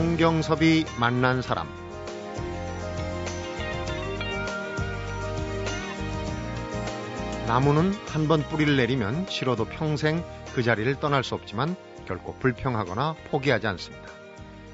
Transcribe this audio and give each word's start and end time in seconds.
성경섭이 0.00 0.86
만난 0.98 1.42
사람 1.42 1.68
나무는 7.46 7.92
한 8.08 8.26
번 8.26 8.42
뿌리를 8.48 8.78
내리면 8.78 9.26
싫어도 9.28 9.66
평생 9.66 10.24
그 10.54 10.62
자리를 10.62 10.98
떠날 11.00 11.22
수 11.22 11.34
없지만 11.34 11.76
결코 12.06 12.34
불평하거나 12.38 13.14
포기하지 13.30 13.66
않습니다. 13.66 14.08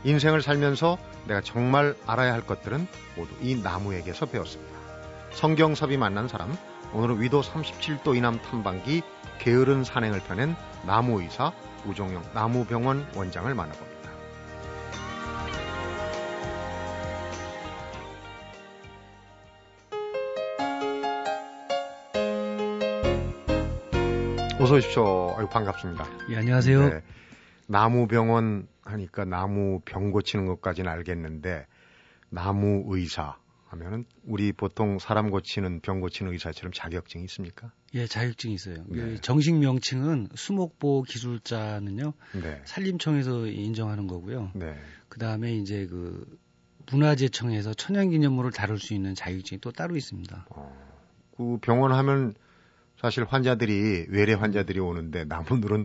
인생을 0.05 0.43
살면서 0.43 0.97
내가 1.27 1.41
정말 1.41 1.97
알아야 2.07 2.33
할 2.33 2.43
것들은 2.47 2.87
모두 3.17 3.35
이 3.41 3.57
나무에게서 3.57 4.27
배웠습니다. 4.27 4.79
성경섭이 5.33 5.97
만난 5.97 6.29
사람, 6.29 6.57
오늘은 6.93 7.21
위도 7.21 7.41
37도 7.41 8.17
이남 8.17 8.41
탐방기 8.43 9.03
게으른 9.41 9.83
산행을 9.83 10.21
펴낸 10.21 10.55
나무의사 10.87 11.53
우종영 11.85 12.23
나무병원 12.33 13.09
원장을 13.17 13.53
만나봅니다. 13.53 13.96
어서 24.67 24.75
오십시오. 24.75 25.37
아유, 25.39 25.47
반갑습니다. 25.49 26.05
예, 26.31 26.39
안녕하세요. 26.39 26.89
네, 26.89 27.03
나무병원 27.69 28.67
하니까 28.83 29.25
나무 29.25 29.81
병 29.85 30.11
고치는 30.11 30.45
것까지는 30.47 30.91
알겠는데 30.91 31.69
나무 32.31 32.83
의사 32.89 33.37
하면은 33.69 34.07
우리 34.25 34.51
보통 34.51 34.99
사람 34.99 35.31
고치는 35.31 35.83
병 35.83 36.01
고치는 36.01 36.33
의사처럼 36.33 36.73
자격증이 36.73 37.23
있습니까? 37.27 37.71
예, 37.95 38.09
자격증이 38.09 38.55
있어요. 38.55 38.79
네. 38.89 38.97
그 38.97 39.21
정식 39.21 39.55
명칭은 39.55 40.31
수목보 40.35 41.03
기술자는요. 41.03 42.13
네. 42.43 42.61
산림청에서 42.65 43.47
인정하는 43.47 44.09
거고요. 44.09 44.51
네. 44.57 44.75
그다음에 45.09 45.53
이제 45.55 45.87
그 45.87 46.27
문화재청에서 46.91 47.73
천연기념물을 47.75 48.51
다룰 48.51 48.81
수 48.81 48.95
있는 48.95 49.15
자격증이 49.15 49.61
또 49.61 49.71
따로 49.71 49.95
있습니다. 49.95 50.47
어, 50.51 50.77
그 51.37 51.59
병원 51.63 51.93
하면 51.93 52.35
사실 53.01 53.25
환자들이 53.25 54.07
외래 54.09 54.33
환자들이 54.35 54.81
오는데 54.81 55.25
나무늘은 55.25 55.85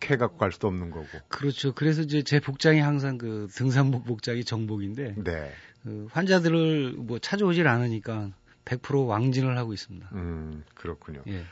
캐 0.00 0.16
갖고 0.16 0.38
갈 0.38 0.52
수도 0.52 0.68
없는 0.68 0.90
거고. 0.90 1.06
그렇죠. 1.28 1.72
그래서 1.74 2.02
이제 2.02 2.22
제 2.22 2.40
복장이 2.40 2.80
항상 2.80 3.18
그 3.18 3.48
등산복 3.52 4.04
복장이 4.04 4.44
정복인데 4.44 5.16
네. 5.16 5.52
그 5.82 6.06
환자들을 6.12 6.92
뭐 6.96 7.18
찾아오질 7.18 7.66
않으니까 7.66 8.30
100% 8.64 9.06
왕진을 9.06 9.56
하고 9.56 9.72
있습니다. 9.72 10.08
음, 10.12 10.64
그렇군요. 10.74 11.22
예. 11.28 11.44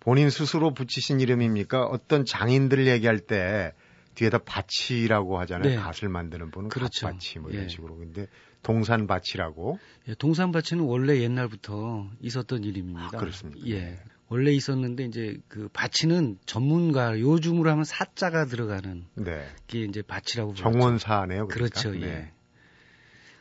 본인 0.00 0.28
스스로 0.30 0.74
붙이신 0.74 1.20
이름입니까? 1.20 1.84
어떤 1.84 2.26
장인들 2.26 2.86
얘기할 2.86 3.20
때 3.20 3.72
뒤에다 4.14 4.40
밭이라고 4.44 5.38
하잖아요. 5.40 5.68
네. 5.68 5.76
밭을 5.76 6.08
만드는 6.08 6.50
분은 6.50 6.68
그렇죠. 6.68 7.06
밭이 7.06 7.40
뭐 7.40 7.50
이런 7.50 7.64
예. 7.64 7.68
식으로. 7.68 7.96
근데 7.96 8.28
동산밭이라고. 8.62 9.78
예, 10.08 10.14
동산밭은 10.14 10.80
원래 10.80 11.20
옛날부터 11.20 12.08
있었던 12.20 12.64
이름입니다. 12.64 13.10
아, 13.12 13.18
그렇습니다. 13.18 13.66
예. 13.68 13.98
원래 14.28 14.52
있었는데 14.52 15.04
이제 15.04 15.38
그 15.48 15.68
바치는 15.72 16.38
전문가 16.46 17.18
요즘으로 17.20 17.70
하면 17.70 17.84
사자가 17.84 18.46
들어가는 18.46 19.04
네. 19.16 19.46
게 19.66 19.82
이제 19.84 20.02
바치라고 20.02 20.54
정원사네요. 20.54 21.46
그러니까? 21.48 21.80
그렇죠 21.80 21.92
네. 21.98 22.06
예. 22.06 22.32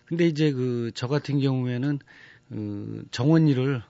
근데 0.06 0.28
이제 0.28 0.52
그 0.52 0.92
저 0.94 1.08
같은 1.08 1.40
경우에는 1.40 2.00
그 2.50 3.06
정원 3.12 3.48
일을 3.48 3.82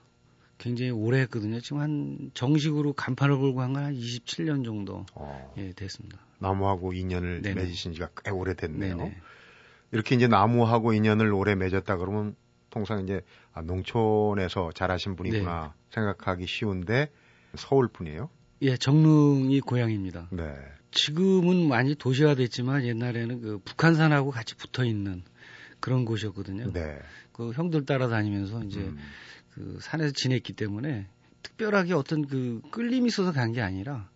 굉장히 0.58 0.90
오래 0.92 1.20
했거든요. 1.22 1.60
지금 1.60 1.80
한 1.80 2.30
정식으로 2.34 2.92
간판을 2.94 3.38
걸고 3.38 3.60
한 3.60 3.72
건 3.74 3.84
한 3.84 3.94
27년 3.94 4.64
정도 4.64 5.04
어. 5.14 5.52
예, 5.58 5.72
됐습니다. 5.72 6.18
나무하고 6.38 6.92
인연을 6.92 7.42
네네. 7.42 7.62
맺으신 7.62 7.92
지가 7.92 8.10
꽤 8.24 8.30
오래됐네요. 8.30 8.96
네네. 8.96 9.16
이렇게 9.92 10.14
이제 10.14 10.28
나무하고 10.28 10.92
인연을 10.92 11.32
오래 11.32 11.54
맺었다 11.54 11.96
그러면 11.96 12.36
통상 12.74 13.04
이제 13.04 13.20
아, 13.52 13.62
농촌에서 13.62 14.72
자라신 14.72 15.14
분이구나 15.14 15.74
네. 15.76 15.84
생각하기 15.94 16.46
쉬운데 16.46 17.08
서울 17.54 17.86
분이에요? 17.86 18.28
예, 18.62 18.76
정릉이 18.76 19.60
고향입니다. 19.60 20.28
네. 20.32 20.54
지금은 20.90 21.68
많이 21.68 21.94
도시화됐지만 21.94 22.84
옛날에는 22.84 23.40
그 23.40 23.58
북한산하고 23.64 24.30
같이 24.30 24.56
붙어 24.56 24.84
있는 24.84 25.22
그런 25.78 26.04
곳이었거든요. 26.04 26.72
네. 26.72 26.98
그 27.32 27.52
형들 27.52 27.84
따라다니면서 27.84 28.64
이제 28.64 28.80
음. 28.80 28.98
그 29.50 29.78
산에서 29.80 30.12
지냈기 30.12 30.52
때문에 30.54 31.06
특별하게 31.42 31.94
어떤 31.94 32.26
그 32.26 32.60
끌림이 32.72 33.06
있어서 33.06 33.30
간 33.32 33.52
게 33.52 33.60
아니라 33.60 34.08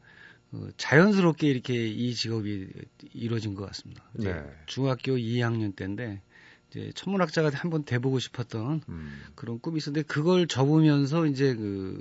그 0.50 0.72
자연스럽게 0.78 1.46
이렇게 1.46 1.86
이 1.86 2.12
직업이 2.14 2.69
이루어진 3.12 3.54
것 3.54 3.66
같습니다. 3.66 4.02
네. 4.14 4.42
중학교 4.66 5.12
2학년 5.16 5.76
때인데 5.76 6.22
이제 6.70 6.92
천문학자가 6.94 7.50
한번 7.54 7.84
돼보고 7.84 8.18
싶었던 8.18 8.82
음. 8.88 9.22
그런 9.34 9.58
꿈이 9.60 9.78
있었는데 9.78 10.06
그걸 10.06 10.46
접으면서 10.46 11.26
이제 11.26 11.54
그 11.54 12.00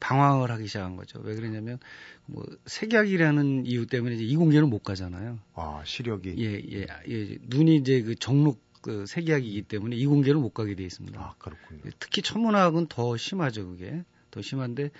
방황을 0.00 0.50
하기 0.50 0.66
시작한 0.66 0.96
거죠. 0.96 1.20
왜 1.22 1.34
그러냐면 1.34 1.78
뭐 2.26 2.44
색약이라는 2.66 3.66
이유 3.66 3.86
때문에 3.86 4.16
이제 4.16 4.24
이공계를 4.24 4.66
못 4.66 4.82
가잖아요. 4.82 5.38
아 5.54 5.82
시력이 5.84 6.34
예예 6.38 6.62
예, 6.72 6.86
예, 7.08 7.38
눈이 7.42 7.76
이제 7.76 8.02
그 8.02 8.16
정록 8.16 8.60
그 8.82 9.06
색약이기 9.06 9.62
때문에 9.62 9.94
이공계를 9.96 10.40
못 10.40 10.50
가게 10.50 10.74
돼 10.74 10.82
있습니다. 10.84 11.20
아 11.20 11.34
그렇군요. 11.38 11.82
특히 12.00 12.20
천문학은 12.20 12.88
더 12.88 13.16
심하죠 13.16 13.68
그게 13.68 14.02
더 14.32 14.42
심한데 14.42 14.90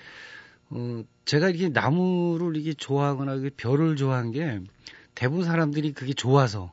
어 0.70 1.02
제가 1.24 1.50
이렇게 1.50 1.68
나무를 1.68 2.56
이게 2.56 2.72
좋아하거나 2.72 3.40
별을 3.56 3.96
좋아한 3.96 4.30
게 4.30 4.60
대부분 5.16 5.44
사람들이 5.44 5.92
그게 5.92 6.12
좋아서 6.12 6.72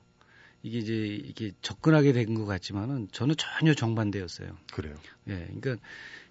이게 0.64 0.80
이제 0.80 0.94
이게 0.94 1.52
접근하게 1.62 2.12
된 2.14 2.34
것 2.34 2.46
같지만은 2.46 3.08
저는 3.12 3.36
전혀 3.38 3.74
정반대였어요. 3.74 4.58
그래요. 4.74 4.96
예, 5.28 5.48
그러니까 5.60 5.78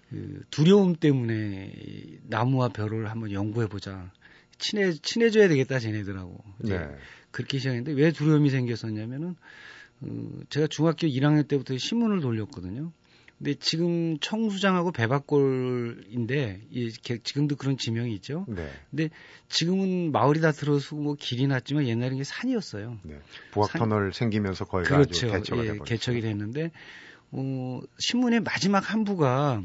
그 0.09 0.41
두려움 0.49 0.95
때문에 0.95 1.73
나무와 2.23 2.69
별을 2.69 3.09
한번 3.09 3.31
연구해 3.31 3.67
보자. 3.67 4.11
친해 4.57 4.91
친해져야 4.93 5.47
되겠다 5.47 5.79
쟤네들하고. 5.79 6.43
네. 6.59 6.79
그렇게 7.31 7.57
시작했는데 7.59 7.93
왜 7.93 8.11
두려움이 8.11 8.49
생겼었냐면은 8.49 9.35
어, 10.01 10.39
제가 10.49 10.67
중학교 10.67 11.07
1학년 11.07 11.47
때부터 11.47 11.77
신문을 11.77 12.21
돌렸거든요. 12.21 12.91
근데 13.39 13.53
지금 13.55 14.19
청수장하고 14.19 14.91
배박골인데 14.91 16.61
예, 16.75 16.89
지금도 17.23 17.55
그런 17.55 17.77
지명이 17.77 18.13
있죠. 18.15 18.45
네. 18.49 18.69
근데 18.91 19.09
지금은 19.47 20.11
마을이 20.11 20.41
다 20.41 20.51
들어서고 20.51 21.01
뭐 21.01 21.15
길이 21.17 21.47
났지만 21.47 21.87
옛날에는 21.87 22.17
게 22.17 22.23
산이었어요. 22.25 22.99
네. 23.03 23.19
부학 23.51 23.71
터널 23.71 24.11
생기면서 24.13 24.65
거기가 24.65 24.89
그렇죠. 24.97 25.27
아주 25.33 25.53
개척이 25.53 25.67
예, 25.67 25.79
개척이 25.85 26.21
됐는데 26.21 26.71
어, 27.31 27.79
신문의 27.97 28.41
마지막 28.41 28.91
한 28.93 29.05
부가 29.05 29.63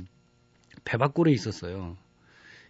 배박골에 0.84 1.32
있었어요. 1.32 1.96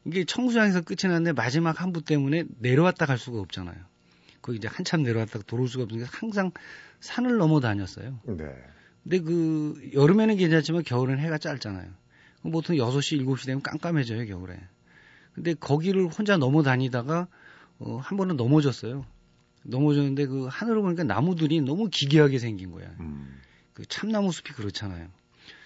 이게 0.07 0.25
청수장에서 0.25 0.81
끝이 0.83 1.01
났는데 1.11 1.33
마지막 1.33 1.81
한 1.83 1.93
부 1.93 2.03
때문에 2.03 2.45
내려왔다 2.59 3.05
갈 3.07 3.19
수가 3.19 3.41
없잖아요. 3.41 3.77
거기 4.41 4.59
이제 4.59 4.69
한참 4.69 5.03
내려왔다가 5.03 5.45
돌아올 5.47 5.69
수가 5.69 5.85
없으니까 5.85 6.09
항상 6.13 6.51
산을 7.01 7.37
넘어 7.37 7.61
다녔어요. 7.61 8.19
네. 8.25 8.45
근데 9.05 9.21
그 9.21 9.91
여름에는 9.93 10.37
괜찮지만 10.37 10.83
겨울에는 10.83 11.23
해가 11.23 11.39
짧잖아요. 11.39 11.89
보통 12.51 12.77
6시, 12.77 13.25
7시 13.25 13.47
되면 13.47 13.63
깜깜해져요, 13.63 14.27
겨울에. 14.27 14.59
근데 15.35 15.55
거기를 15.55 16.07
혼자 16.07 16.37
넘어 16.37 16.63
다니다가 16.63 17.29
어, 17.79 17.97
한 17.97 18.17
번은 18.17 18.37
넘어졌어요. 18.37 19.05
넘어졌는데 19.63 20.27
그 20.27 20.47
하늘을 20.51 20.83
보니까 20.83 21.05
나무들이 21.05 21.61
너무 21.61 21.89
기괴하게 21.91 22.39
생긴 22.39 22.71
거야. 22.71 22.89
음. 23.01 23.41
그 23.73 23.85
참나무 23.87 24.31
숲이 24.31 24.53
그렇잖아요. 24.53 25.09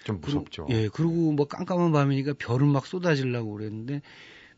좀 0.03 0.19
무섭죠. 0.21 0.65
그리고, 0.65 0.81
예, 0.81 0.89
그리고 0.89 1.31
뭐 1.31 1.47
깜깜한 1.47 1.91
밤이니까 1.91 2.33
별은 2.39 2.67
막 2.67 2.85
쏟아지려고 2.85 3.53
그랬는데 3.53 4.01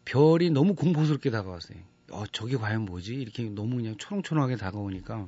별이 0.06 0.50
너무 0.52 0.76
공포스럽게 0.76 1.30
다가왔어요. 1.30 1.78
어, 2.12 2.24
저게 2.32 2.56
과연 2.58 2.84
뭐지? 2.84 3.14
이렇게 3.14 3.44
너무 3.44 3.78
그냥 3.78 3.96
초롱초롱하게 3.98 4.56
다가오니까 4.58 5.28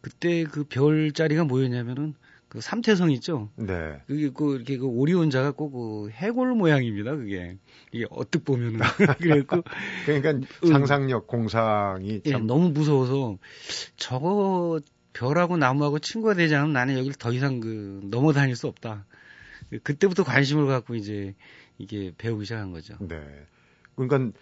그때 0.00 0.44
그 0.44 0.64
별자리가 0.64 1.44
뭐였냐면은 1.44 2.14
그 2.48 2.60
삼태성 2.60 3.10
있죠? 3.12 3.50
네. 3.56 4.00
그게 4.06 4.30
그 4.30 4.56
이렇게 4.56 4.78
그 4.78 4.86
오리온자가 4.86 5.52
꼭그 5.52 6.10
해골 6.12 6.54
모양입니다. 6.54 7.14
그게 7.16 7.58
이게 7.92 8.06
어떻게 8.10 8.42
보면은 8.42 8.78
그래고 9.18 9.62
그러니까 10.06 10.30
음. 10.32 10.66
상상력 10.66 11.26
공상이 11.26 12.22
예, 12.24 12.32
너무 12.32 12.70
무서워서 12.70 13.36
저거 13.96 14.80
별하고 15.12 15.56
나무하고 15.56 15.98
친구가 15.98 16.34
되지 16.34 16.54
않으면 16.54 16.72
나는 16.72 16.96
여기를 16.96 17.14
더 17.16 17.32
이상 17.32 17.60
그 17.60 18.00
넘어 18.04 18.32
다닐 18.32 18.56
수 18.56 18.66
없다. 18.66 19.04
그때부터 19.82 20.24
관심을 20.24 20.66
갖고 20.66 20.94
이제 20.94 21.34
이게 21.76 22.12
배우기 22.16 22.44
시작한 22.46 22.72
거죠. 22.72 22.94
네. 23.00 23.20
그러니까 23.94 24.32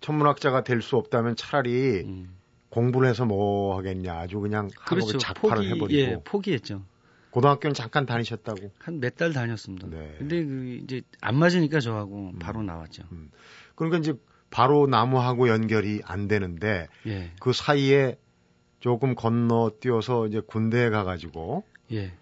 천문학자가 0.00 0.62
될 0.62 0.82
수 0.82 0.96
없다면 0.96 1.36
차라리 1.36 2.00
음. 2.00 2.36
공부를 2.68 3.08
해서 3.08 3.24
뭐 3.24 3.76
하겠냐 3.76 4.14
아주 4.14 4.38
그냥 4.40 4.68
그렇죠. 4.86 5.18
작파를 5.18 5.56
포기, 5.56 5.68
해버리고 5.68 5.92
예, 6.00 6.20
포기했죠. 6.24 6.82
고등학교는 7.30 7.74
잠깐 7.74 8.06
다니셨다고? 8.06 8.72
한 8.78 9.00
몇 9.00 9.16
달 9.16 9.32
다녔습니다. 9.32 9.88
네. 9.88 10.14
근데 10.18 10.44
그 10.44 10.80
이제 10.82 11.02
안 11.20 11.36
맞으니까 11.36 11.80
저하고 11.80 12.30
음. 12.34 12.38
바로 12.38 12.62
나왔죠. 12.62 13.04
음. 13.12 13.30
그러니까 13.74 13.98
이제 13.98 14.14
바로 14.50 14.86
나무하고 14.86 15.48
연결이 15.48 16.00
안 16.04 16.26
되는데 16.26 16.88
예. 17.06 17.30
그 17.40 17.52
사이에 17.52 18.18
조금 18.80 19.14
건너 19.14 19.72
뛰어서 19.80 20.26
이제 20.26 20.40
군대에 20.40 20.90
가가지고 20.90 21.64
예. 21.92 22.12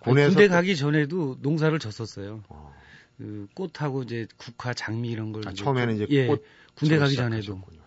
군에서 0.00 0.28
군대 0.30 0.48
가기 0.48 0.76
전에도 0.76 1.36
농사를 1.40 1.76
졌었어요. 1.78 2.42
어. 2.48 2.74
그 3.18 3.48
꽃하고 3.54 4.04
이제 4.04 4.26
국화, 4.36 4.72
장미 4.72 5.10
이런 5.10 5.32
걸 5.32 5.46
아, 5.46 5.52
처음에는 5.52 5.96
이제 5.96 6.06
예, 6.10 6.28
군대 6.76 6.98
가기 6.98 7.16
전에도 7.16 7.54
네. 7.70 7.78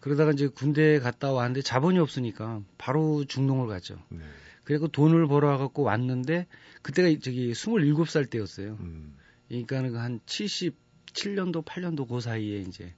그러다가 0.00 0.32
이제 0.32 0.46
군대 0.46 1.00
갔다 1.00 1.32
왔는데 1.32 1.62
자본이 1.62 1.98
없으니까 1.98 2.60
바로 2.76 3.24
중농을 3.24 3.66
갔죠. 3.66 3.96
네. 4.10 4.20
그리고 4.64 4.88
돈을 4.88 5.26
벌어 5.26 5.56
갖고 5.58 5.82
왔는데 5.82 6.46
그때가 6.82 7.08
저기 7.22 7.52
27살 7.52 8.30
때였어요. 8.30 8.76
음. 8.80 9.16
그러니까는 9.48 9.96
한 9.96 10.20
77년도, 10.26 11.64
8년도 11.64 12.08
그 12.08 12.20
사이에 12.20 12.58
이제 12.60 12.94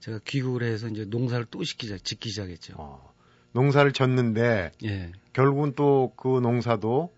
제가 0.00 0.20
귀국을 0.24 0.64
해서 0.64 0.88
이제 0.88 1.04
농사를 1.04 1.46
또 1.50 1.62
시키자, 1.64 1.98
짓기 1.98 2.30
시작했죠. 2.30 2.74
어. 2.76 3.14
농사를 3.52 3.92
졌는데 3.92 4.72
예. 4.84 5.12
결국은 5.32 5.74
또 5.74 6.12
그 6.16 6.40
농사도 6.40 7.14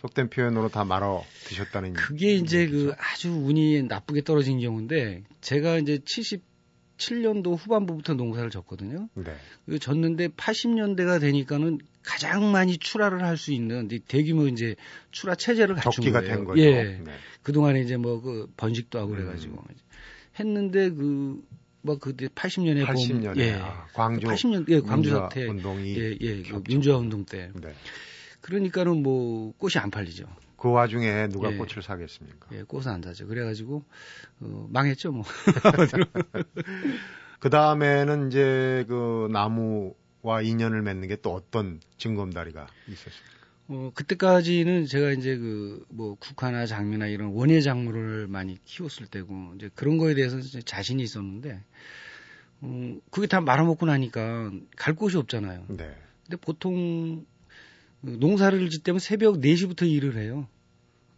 속된 0.00 0.30
표현으로 0.30 0.68
다 0.68 0.84
말아 0.84 1.20
드셨다는 1.44 1.92
그게 1.92 2.34
이제 2.34 2.60
얘기죠? 2.60 2.86
그 2.86 2.94
아주 2.98 3.30
운이 3.30 3.82
나쁘게 3.84 4.22
떨어진 4.22 4.60
경우인데 4.60 5.24
제가 5.40 5.78
이제 5.78 5.98
77년도 7.00 7.56
후반부부터 7.58 8.14
농사를 8.14 8.50
졌거든요. 8.50 9.08
네. 9.14 9.34
그 9.66 9.78
졌는데 9.78 10.28
80년대가 10.28 11.20
되니까는 11.20 11.78
가장 12.02 12.52
많이 12.52 12.76
출하를 12.78 13.24
할 13.24 13.36
수 13.36 13.52
있는 13.52 13.88
대규모 14.06 14.46
이제 14.46 14.76
출하 15.10 15.34
체제를 15.34 15.74
갖춘 15.76 16.12
거예요. 16.12 16.26
된 16.26 16.44
거죠. 16.44 16.60
예. 16.60 16.98
네. 17.02 17.12
그동안에 17.42 17.80
이제 17.80 17.96
뭐 17.96 18.20
그 18.20 18.52
번식도 18.56 18.98
하고 18.98 19.10
그래 19.10 19.24
가지고 19.24 19.64
음. 19.68 19.74
했는데 20.38 20.90
그뭐 20.90 21.98
그때 22.00 22.28
80년에 22.28 22.84
80년에 22.84 23.22
보면 23.22 23.36
예. 23.38 23.52
아, 23.54 23.86
광주 23.94 24.26
80년 24.26 24.68
예, 24.68 24.80
광주 24.80 25.10
사태 25.10 25.46
운동이 25.46 25.96
예, 25.98 26.16
예, 26.20 26.42
그 26.42 26.62
민주화 26.66 26.98
운동 26.98 27.24
때. 27.24 27.50
네. 27.54 27.72
그러니까는 28.42 29.02
뭐 29.02 29.52
꽃이 29.58 29.74
안 29.76 29.90
팔리죠. 29.90 30.24
그 30.60 30.70
와중에 30.70 31.28
누가 31.28 31.50
예. 31.50 31.56
꽃을 31.56 31.82
사겠습니까? 31.82 32.48
예, 32.52 32.62
꽃은 32.62 32.88
안 32.88 33.02
사죠. 33.02 33.26
그래가지고 33.26 33.82
어, 34.40 34.68
망했죠 34.70 35.10
뭐. 35.10 35.24
그 37.40 37.48
다음에는 37.48 38.28
이제 38.28 38.84
그 38.86 39.28
나무와 39.32 40.42
인연을 40.42 40.82
맺는 40.82 41.08
게 41.08 41.16
또 41.16 41.32
어떤 41.32 41.80
증검다리가 41.96 42.66
있었습니까? 42.88 43.40
어, 43.68 43.90
그때까지는 43.94 44.84
제가 44.86 45.12
이제 45.12 45.36
그, 45.36 45.84
뭐, 45.90 46.16
국화나 46.16 46.66
장미나 46.66 47.06
이런 47.06 47.28
원예 47.28 47.60
작물을 47.60 48.26
많이 48.26 48.58
키웠을 48.64 49.06
때고, 49.06 49.52
이제 49.54 49.70
그런 49.76 49.96
거에 49.96 50.14
대해서 50.14 50.40
자신이 50.64 51.00
있었는데, 51.04 51.62
음, 52.64 53.00
그게 53.12 53.28
다 53.28 53.40
말아먹고 53.40 53.86
나니까 53.86 54.50
갈 54.76 54.96
곳이 54.96 55.16
없잖아요. 55.18 55.66
네. 55.68 55.94
근데 56.24 56.36
보통 56.40 57.24
농사를 58.00 58.68
짓때면 58.70 58.98
새벽 58.98 59.40
4시부터 59.40 59.88
일을 59.88 60.16
해요. 60.16 60.48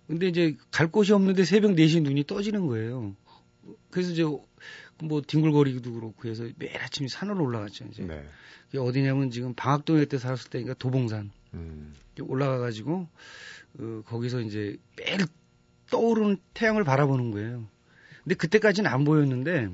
근데 0.07 0.29
이제 0.29 0.57
갈 0.71 0.91
곳이 0.91 1.13
없는데 1.13 1.45
새벽 1.45 1.73
4시 1.73 2.03
눈이 2.03 2.25
떠지는 2.27 2.67
거예요. 2.67 3.15
그래서 3.91 4.13
이제 4.13 4.25
뭐 5.03 5.21
뒹굴거리기도 5.23 5.93
그렇고 5.93 6.29
해서 6.29 6.49
매일 6.57 6.77
아침에 6.79 7.09
산으로 7.09 7.45
올라갔죠. 7.45 7.87
이제. 7.91 8.03
네. 8.05 8.25
그게 8.67 8.79
어디냐면 8.79 9.31
지금 9.31 9.55
방학동에 9.55 10.05
때 10.07 10.19
살았을 10.19 10.51
때니까 10.51 10.75
도봉산. 10.75 11.31
음. 11.55 11.95
올라가가지고 12.21 13.09
어, 13.79 14.03
거기서 14.07 14.41
이제 14.41 14.77
매일 14.97 15.21
떠오르는 15.91 16.39
태양을 16.55 16.85
바라보는 16.85 17.31
거예요. 17.31 17.67
근데 18.23 18.35
그때까지는 18.35 18.91
안 18.91 19.05
보였는데 19.05 19.71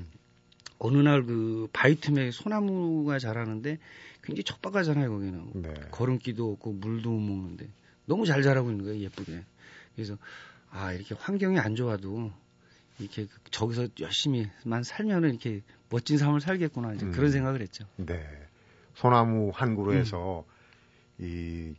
어느 0.79 0.97
날 0.97 1.23
그 1.25 1.67
바위 1.73 1.99
틈에 1.99 2.31
소나무가 2.31 3.19
자라는데 3.19 3.77
굉장히 4.23 4.43
척박하잖아요 4.43 5.09
거기는 5.11 5.51
네. 5.55 5.73
걸음기도 5.91 6.53
없고 6.53 6.73
물도 6.73 7.09
못 7.09 7.19
먹는데 7.19 7.67
너무 8.05 8.25
잘 8.25 8.41
자라고 8.41 8.71
있는 8.71 8.85
거예요 8.85 9.01
예쁘게 9.03 9.43
그래서 9.95 10.17
아 10.71 10.93
이렇게 10.93 11.15
환경이 11.15 11.59
안 11.59 11.75
좋아도 11.75 12.31
이렇게 12.99 13.27
저기서 13.51 13.87
열심히만 13.99 14.83
살면은 14.83 15.29
이렇게 15.29 15.61
멋진 15.89 16.17
삶을 16.17 16.41
살겠구나 16.41 16.93
이제 16.93 17.05
음. 17.05 17.11
그런 17.11 17.31
생각을 17.31 17.61
했죠. 17.61 17.85
네. 17.95 18.25
소나무 18.95 19.51
한 19.53 19.75
그루에서 19.75 20.45
음. 21.19 21.25
이 21.25 21.75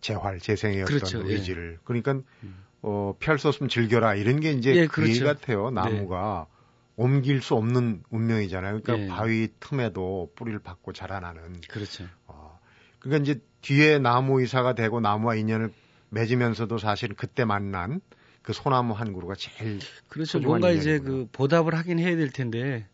재활 0.00 0.38
재생의 0.38 0.84
그렇죠. 0.84 1.18
어떤 1.18 1.30
예. 1.30 1.34
의지를 1.34 1.74
예. 1.74 1.78
그러니까 1.84 2.12
음. 2.42 2.64
어 2.82 3.14
피할 3.18 3.38
수 3.38 3.48
없으면 3.48 3.68
즐겨라 3.68 4.14
이런 4.14 4.40
게 4.40 4.52
이제 4.52 4.74
예, 4.74 4.86
그 4.86 5.02
그렇죠. 5.02 5.24
같아요. 5.24 5.70
나무가 5.70 6.46
네. 6.48 6.59
옮길 7.00 7.40
수 7.40 7.54
없는 7.54 8.02
운명이잖아요. 8.10 8.82
그러니까 8.82 8.98
예. 8.98 9.08
바위 9.08 9.48
틈에도 9.58 10.30
뿌리를 10.36 10.58
받고 10.58 10.92
자라나는. 10.92 11.62
그렇죠. 11.66 12.04
어, 12.26 12.60
그러니까 12.98 13.22
이제 13.22 13.40
뒤에 13.62 13.98
나무 13.98 14.42
이사가 14.42 14.74
되고 14.74 15.00
나무와 15.00 15.34
인연을 15.34 15.72
맺으면서도 16.10 16.76
사실 16.76 17.14
그때 17.14 17.46
만난 17.46 18.02
그 18.42 18.52
소나무 18.52 18.92
한 18.92 19.14
그루가 19.14 19.34
제일 19.34 19.78
그렇죠. 20.08 20.40
뭔가 20.40 20.72
이제 20.72 20.98
그 20.98 21.26
보답을 21.32 21.74
하긴 21.74 21.98
해야 21.98 22.14
될 22.16 22.28
텐데 22.28 22.86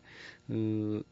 그 0.47 1.03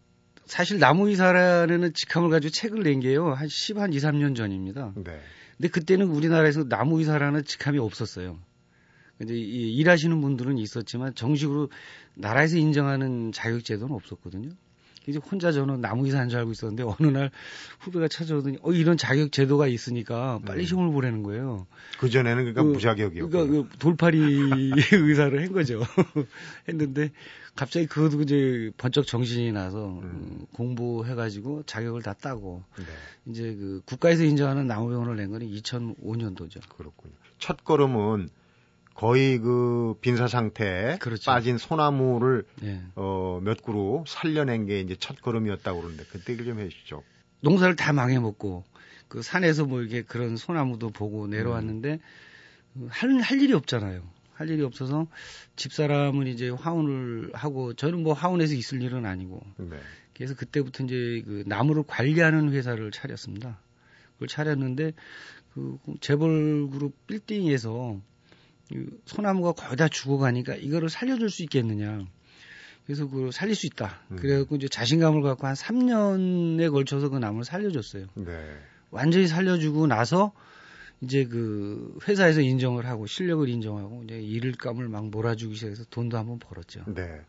사실 0.45 0.79
나무 0.79 1.09
이사라는 1.09 1.93
직함을 1.93 2.29
가지고 2.29 2.51
책을 2.51 2.83
낸 2.83 3.01
게요 3.01 3.33
한 3.33 3.49
10, 3.49 3.77
한 3.77 3.91
2, 3.91 3.97
3년 3.97 4.37
전입니다. 4.37 4.93
네. 4.95 5.19
근데 5.57 5.67
그때는 5.67 6.07
우리나라에서 6.07 6.69
나무 6.69 7.01
이사라는 7.01 7.43
직함이 7.43 7.77
없었어요. 7.77 8.39
이제 9.21 9.33
일하시는 9.35 10.19
분들은 10.19 10.57
있었지만 10.57 11.15
정식으로 11.15 11.69
나라에서 12.15 12.57
인정하는 12.57 13.31
자격제도는 13.31 13.95
없었거든요. 13.95 14.49
이제 15.07 15.19
혼자 15.19 15.51
저는 15.51 15.81
나무 15.81 16.03
기사 16.03 16.19
한줄 16.19 16.39
알고 16.39 16.51
있었는데 16.51 16.83
어느 16.83 17.07
날 17.07 17.29
후배가 17.79 18.07
찾아오더니 18.07 18.57
어 18.61 18.71
이런 18.71 18.97
자격 18.97 19.31
제도가 19.31 19.67
있으니까 19.67 20.39
빨리 20.45 20.61
네. 20.61 20.67
시험을 20.67 20.91
보라는 20.91 21.23
거예요. 21.23 21.67
그 21.99 22.09
전에는 22.09 22.37
그러니까 22.37 22.63
그, 22.63 22.67
무자격이었고. 22.69 23.29
그러니까 23.29 23.69
그 23.69 23.77
돌팔이 23.77 24.17
의사를 24.93 25.39
한 25.39 25.51
거죠. 25.51 25.81
했는데 26.67 27.11
갑자기 27.55 27.85
그것도 27.85 28.23
이제 28.23 28.71
번쩍 28.77 29.05
정신이 29.05 29.51
나서 29.51 29.99
음. 29.99 30.03
음. 30.03 30.45
공부해가지고 30.53 31.63
자격을 31.67 32.01
다 32.01 32.13
따고 32.13 32.63
네. 32.77 32.85
이제 33.27 33.55
그 33.55 33.81
국가에서 33.85 34.23
인정하는 34.23 34.65
나무 34.65 34.89
병원을 34.89 35.15
낸 35.17 35.29
거는 35.29 35.47
2005년도죠. 35.51 36.67
그렇군요. 36.75 37.13
첫 37.37 37.63
걸음은 37.63 38.29
거의 38.95 39.37
그 39.39 39.95
빈사 39.99 40.27
상태에 40.27 40.97
그렇죠. 40.97 41.29
빠진 41.29 41.57
소나무를 41.57 42.45
네. 42.61 42.81
어, 42.95 43.41
몇 43.43 43.61
그루 43.61 44.05
살려낸 44.07 44.65
게 44.65 44.79
이제 44.79 44.95
첫 44.97 45.21
걸음이었다고 45.21 45.81
그러는데 45.81 46.05
그때 46.09 46.33
얘기 46.33 46.45
좀 46.45 46.59
해주시죠. 46.59 47.03
농사를 47.41 47.75
다 47.75 47.91
망해먹고 47.91 48.63
그 49.09 49.21
산에서 49.21 49.65
뭐 49.65 49.81
이렇게 49.81 50.01
그런 50.01 50.37
소나무도 50.37 50.91
보고 50.91 51.27
내려왔는데 51.27 51.99
음. 52.77 52.87
할, 52.89 53.19
할 53.19 53.41
일이 53.41 53.53
없잖아요. 53.53 54.01
할 54.33 54.49
일이 54.49 54.63
없어서 54.63 55.07
집사람은 55.57 56.27
이제 56.27 56.49
화운을 56.49 57.31
하고 57.33 57.73
저는 57.73 58.01
뭐 58.01 58.13
화운에서 58.13 58.53
있을 58.53 58.81
일은 58.81 59.05
아니고 59.05 59.41
네. 59.57 59.77
그래서 60.13 60.35
그때부터 60.35 60.85
이제 60.85 61.21
그 61.25 61.43
나무를 61.45 61.83
관리하는 61.85 62.51
회사를 62.53 62.91
차렸습니다. 62.91 63.59
그걸 64.13 64.29
차렸는데 64.29 64.93
그 65.53 65.77
재벌 65.99 66.69
그룹 66.69 67.07
빌딩에서 67.07 67.99
소나무가 69.05 69.51
거의 69.51 69.77
다 69.77 69.87
죽어가니까 69.87 70.55
이거를 70.55 70.89
살려줄 70.89 71.29
수 71.29 71.43
있겠느냐. 71.43 72.05
그래서 72.85 73.07
그걸 73.07 73.31
살릴 73.31 73.55
수 73.55 73.65
있다. 73.65 74.01
음. 74.11 74.17
그래갖고 74.17 74.55
이제 74.55 74.67
자신감을 74.67 75.21
갖고 75.21 75.47
한 75.47 75.55
3년에 75.55 76.71
걸쳐서 76.71 77.09
그 77.09 77.17
나무를 77.17 77.43
살려줬어요. 77.43 78.07
네. 78.15 78.57
완전히 78.91 79.27
살려주고 79.27 79.87
나서 79.87 80.31
이제 81.01 81.25
그 81.25 81.97
회사에서 82.07 82.41
인정을 82.41 82.85
하고 82.85 83.07
실력을 83.07 83.47
인정하고 83.49 84.03
이제 84.03 84.19
일감을 84.19 84.87
막 84.87 85.09
몰아주기 85.09 85.55
시작해서 85.55 85.83
돈도 85.89 86.17
한번 86.17 86.39
벌었죠. 86.39 86.83
네. 86.87 87.21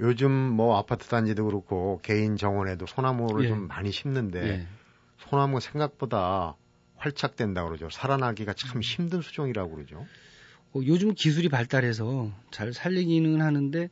요즘 0.00 0.32
뭐 0.32 0.76
아파트 0.76 1.06
단지도 1.08 1.44
그렇고 1.44 2.00
개인 2.02 2.36
정원에도 2.36 2.86
소나무를 2.86 3.44
예. 3.44 3.48
좀 3.48 3.68
많이 3.68 3.92
심는데 3.92 4.46
예. 4.46 4.66
소나무가 5.18 5.60
생각보다 5.60 6.56
활착된다 6.96 7.64
그러죠. 7.64 7.90
살아나기가 7.90 8.54
참 8.54 8.76
음. 8.76 8.82
힘든 8.82 9.20
수종이라고 9.20 9.74
그러죠. 9.74 10.06
어, 10.74 10.80
요즘 10.86 11.14
기술이 11.14 11.48
발달해서 11.48 12.30
잘 12.50 12.72
살리기는 12.72 13.40
하는데 13.40 13.88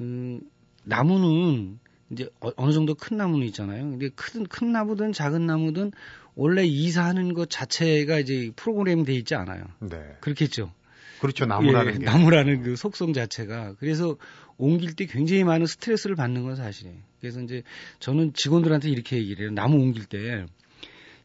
음, 0.00 0.40
나무는 0.84 1.78
이제 2.10 2.28
어, 2.40 2.66
느 2.66 2.72
정도 2.72 2.94
큰 2.94 3.16
나무는 3.16 3.46
있잖아요. 3.46 3.82
근데 3.90 4.08
큰, 4.14 4.46
큰 4.46 4.72
나무든 4.72 5.12
작은 5.12 5.46
나무든 5.46 5.92
원래 6.34 6.64
이사하는 6.64 7.34
것 7.34 7.50
자체가 7.50 8.18
이제 8.18 8.52
프로그램 8.56 9.04
돼 9.04 9.14
있지 9.14 9.34
않아요. 9.34 9.64
네. 9.80 10.16
그렇겠죠. 10.20 10.72
그렇죠. 11.20 11.46
나무라는 11.46 11.94
예, 11.94 11.98
게. 11.98 12.04
나무라는 12.04 12.62
그 12.62 12.76
속성 12.76 13.12
자체가. 13.12 13.74
그래서 13.80 14.16
옮길 14.56 14.94
때 14.94 15.06
굉장히 15.06 15.42
많은 15.44 15.66
스트레스를 15.66 16.14
받는 16.14 16.44
건 16.44 16.54
사실이에요. 16.54 16.96
그래서 17.20 17.40
이제 17.40 17.62
저는 17.98 18.32
직원들한테 18.34 18.88
이렇게 18.88 19.16
얘기를 19.16 19.46
해요. 19.46 19.50
나무 19.52 19.76
옮길 19.76 20.04
때 20.04 20.46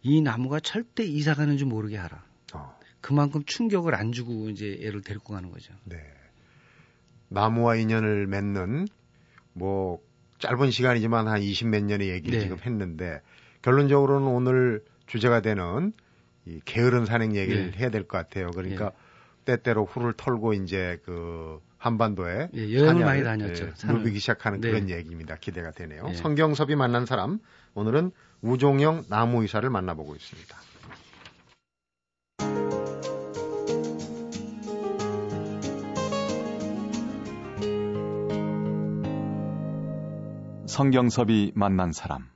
이 0.04 0.22
나무가 0.22 0.60
절대 0.60 1.06
이사 1.06 1.34
가는 1.34 1.58
줄 1.58 1.68
모르게 1.68 1.98
하라. 1.98 2.24
어. 2.54 2.78
그만큼 3.04 3.44
충격을 3.46 3.96
안 3.96 4.14
주고 4.14 4.50
이제 4.50 4.80
애를 4.82 5.02
데리고 5.02 5.34
가는 5.34 5.52
거죠. 5.52 5.74
네. 5.84 5.98
나무와 7.28 7.76
인연을 7.76 8.28
맺는 8.28 8.88
뭐 9.52 10.00
짧은 10.40 10.72
시간이지만 10.72 11.28
한 11.28 11.42
20 11.42 11.68
몇 11.68 11.84
년의 11.84 12.10
얘기를 12.10 12.40
네. 12.40 12.46
지금 12.46 12.58
했는데 12.66 13.20
결론적으로는 13.62 14.26
오늘 14.28 14.86
주제가 15.08 15.42
되는 15.42 15.92
이 16.46 16.62
게으른 16.64 17.06
산행 17.06 17.36
얘기를 17.36 17.74
예. 17.76 17.78
해야 17.78 17.90
될 17.90 18.04
것 18.04 18.18
같아요. 18.18 18.52
그러니까 18.52 18.86
예. 18.86 18.92
때때로 19.46 19.84
후를 19.86 20.14
털고 20.16 20.54
이제 20.54 21.02
그 21.04 21.60
한반도에 21.78 22.48
예, 22.54 22.74
여행을 22.74 23.04
많이 23.04 23.24
다녔죠. 23.24 23.66
예, 23.66 23.88
누비기 23.92 24.20
시작하는 24.20 24.62
네. 24.62 24.70
그런 24.70 24.90
얘기입니다. 24.90 25.36
기대가 25.36 25.72
되네요. 25.72 26.06
예. 26.08 26.14
성경섭이 26.14 26.76
만난 26.76 27.06
사람 27.06 27.40
오늘은 27.74 28.12
우종영 28.42 29.06
나무의사를 29.10 29.70
만나보고 29.70 30.16
있습니다. 30.16 30.58
성경섭이 40.74 41.52
만난 41.54 41.92
사람. 41.92 42.28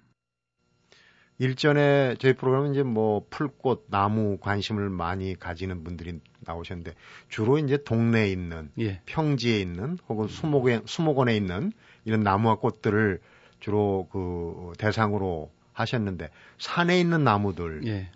일전에 1.40 2.14
저희 2.20 2.34
프로그램은 2.34 2.74
이제 2.74 2.84
뭐 2.84 3.26
풀꽃, 3.32 3.88
나무 3.90 4.38
관심을 4.38 4.92
많이 4.92 5.34
가지는 5.34 5.84
분들이 5.84 6.20
나오셨는데 6.42 6.94
주로 7.30 7.58
이제 7.58 7.80
동네에 7.84 8.30
있는 8.30 8.70
예. 8.78 9.02
평지에 9.08 9.60
있는 9.60 9.98
혹은 10.08 10.28
수목에, 10.28 10.82
수목원에 10.86 11.36
있는 11.36 11.72
이런 12.06 12.22
나무와 12.22 12.58
꽃들을 12.58 13.22
주로 13.60 14.08
그 14.12 14.74
대상으로 14.78 15.52
하셨는데 15.74 16.30
산에 16.60 17.00
있는 17.00 17.24
나무들을 17.24 17.88
예. 17.88 18.12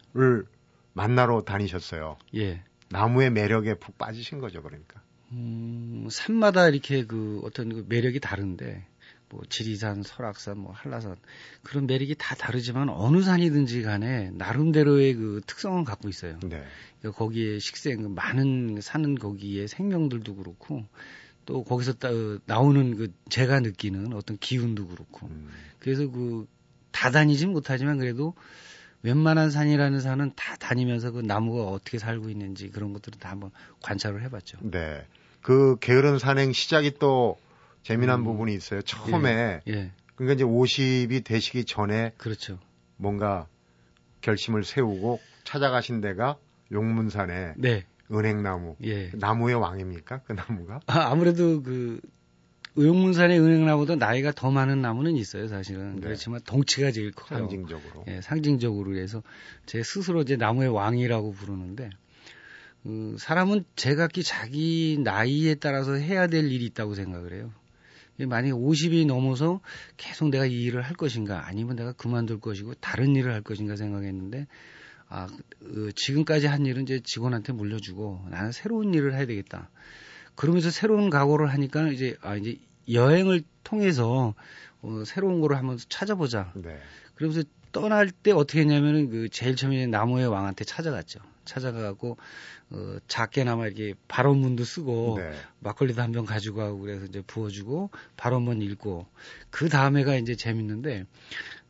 만나러 0.94 1.42
다니셨어요. 1.42 2.18
예. 2.36 2.63
나무의 2.90 3.32
매력에 3.32 3.74
푹 3.74 3.98
빠지신 3.98 4.38
거죠, 4.38 4.62
그러니까. 4.62 5.01
음, 5.32 6.08
산마다 6.12 6.70
이렇게 6.70 7.06
그 7.08 7.42
어떤 7.44 7.70
그 7.74 7.86
매력이 7.90 8.20
다른데 8.20 8.90
뭐 9.32 9.42
지리산, 9.50 10.04
설악산, 10.04 10.58
뭐 10.58 10.72
한라산 10.72 11.16
그런 11.64 11.88
매력이 11.88 12.16
다 12.18 12.36
다르지만 12.36 12.90
어느 12.90 13.22
산이든지 13.22 13.82
간에 13.82 14.32
나름대로의 14.34 15.14
그 15.16 15.42
특성을 15.48 15.84
갖고 15.84 16.10
있어요. 16.10 16.40
네. 16.44 16.64
그러니까 17.00 17.18
거기에 17.18 17.60
식생 17.60 18.02
그 18.02 18.08
많은 18.08 18.80
사는 18.82 19.16
거기에 19.16 19.68
생명들도 19.68 20.36
그렇고 20.36 20.86
또 21.46 21.64
거기서 21.64 21.94
따, 21.94 22.10
나오는 22.46 22.96
그 22.98 23.12
제가 23.30 23.62
느끼는 23.62 24.14
어떤 24.14 24.38
기운도 24.38 24.88
그렇고 24.88 25.28
음. 25.28 25.50
그래서 25.80 26.10
그 26.10 26.46
다 26.92 27.10
다니진 27.10 27.52
못하지만 27.52 27.98
그래도 27.98 28.36
웬만한 29.02 29.50
산이라는 29.50 30.00
산은 30.00 30.34
다 30.36 30.56
다니면서 30.58 31.12
그 31.12 31.20
나무가 31.20 31.64
어떻게 31.64 31.98
살고 31.98 32.30
있는지 32.30 32.70
그런 32.70 32.94
것들을 32.94 33.20
다 33.20 33.32
한번 33.32 33.52
관찰을 33.82 34.22
해봤죠. 34.24 34.60
네. 34.62 35.06
그 35.42 35.78
게으른 35.80 36.20
산행 36.20 36.54
시작이 36.54 37.00
또 37.00 37.40
재미난 37.84 38.20
음. 38.20 38.24
부분이 38.24 38.54
있어요. 38.54 38.82
처음에 38.82 39.62
예, 39.68 39.72
예. 39.72 39.92
그러니까 40.16 40.36
이제 40.36 40.44
50이 40.44 41.24
되시기 41.24 41.66
전에 41.66 42.14
그렇죠. 42.18 42.60
뭔가 42.98 43.48
결심을 44.22 44.64
세우고 44.64 45.20
찾아가신 45.44 46.02
데가 46.02 46.38
용문산에 46.72 47.54
네. 47.58 47.86
은행나무 48.12 48.76
예. 48.84 49.10
나무의 49.14 49.56
왕입니까? 49.56 50.22
그 50.24 50.34
나무가? 50.34 50.80
아, 50.86 51.12
아무래도 51.12 51.64
그 51.64 52.00
용문산의 52.78 53.40
은행나무도 53.40 53.96
나이가 53.96 54.32
더 54.32 54.50
많은 54.52 54.82
나무는 54.82 55.16
있어요, 55.18 55.48
사실은. 55.48 55.96
네. 55.96 56.02
그렇지만 56.02 56.40
덩치가 56.46 56.92
제일 56.92 57.12
커요. 57.12 57.40
상징적으로. 57.40 58.06
예, 58.08 58.22
상징적으로 58.22 58.96
해서 58.98 59.24
제 59.66 59.84
스스로 59.84 60.24
제 60.24 60.38
나무의 60.38 60.70
왕이라고 60.70 61.32
부르는데 61.32 61.90
그 62.84 63.16
사람은 63.20 63.66
제각기 63.76 64.24
자기 64.24 64.98
나이에 65.04 65.56
따라서 65.56 65.94
해야 65.94 66.28
될 66.28 66.52
일이 66.52 66.66
있다고 66.66 66.96
생각을 66.96 67.34
해요. 67.34 67.52
만약에 68.18 68.51
50이 68.51 69.06
넘어서 69.08 69.62
계속 69.98 70.30
내가 70.30 70.46
이 70.46 70.63
일을 70.63 70.82
할 70.82 70.96
것인가 70.96 71.48
아니면 71.48 71.75
내가 71.75 71.91
그만둘 71.94 72.39
것이고 72.39 72.75
다른 72.75 73.15
일을 73.15 73.34
할 73.34 73.41
것인가 73.41 73.75
생각했는데 73.75 74.48
아, 75.08 75.25
어, 75.25 75.89
지금까지 75.96 76.48
한 76.48 76.65
일은 76.65 76.84
이제 76.84 77.01
직원한테 77.03 77.53
물려주고 77.53 78.27
나는 78.30 78.51
새로운 78.51 78.94
일을 78.94 79.13
해야 79.13 79.25
되겠다. 79.25 79.70
그러면서 80.36 80.70
새로운 80.70 81.10
각오를 81.10 81.51
하니까 81.51 81.89
이제 81.89 82.15
아 82.22 82.36
이제 82.36 82.58
여행을 82.89 83.44
통해서 83.63 84.34
어, 84.82 85.03
새로운 85.06 85.41
거를 85.41 85.58
한번 85.58 85.77
찾아보자. 85.89 86.53
네. 86.56 86.80
그러면서 87.15 87.44
떠날 87.72 88.10
때 88.10 88.32
어떻게 88.32 88.62
했냐면은 88.62 89.10
그 89.10 89.30
제일 89.30 89.56
처음에 89.56 89.88
나무의 89.88 90.27
왕한테 90.27 90.65
찾아갔죠. 90.65 91.20
찾아가고 91.45 92.17
어, 92.69 92.98
작게나마 93.07 93.67
이렇게 93.67 93.93
발언문도 94.07 94.63
쓰고 94.63 95.15
네. 95.19 95.31
막걸리도 95.60 96.01
한 96.01 96.12
병 96.12 96.25
가지고 96.25 96.57
가고 96.57 96.79
그래서 96.79 97.05
이제 97.05 97.21
부어주고 97.25 97.89
발언문 98.17 98.62
읽고 98.62 99.05
그 99.50 99.69
다음에가 99.69 100.15
이제 100.15 100.36
재밌는데 100.36 101.05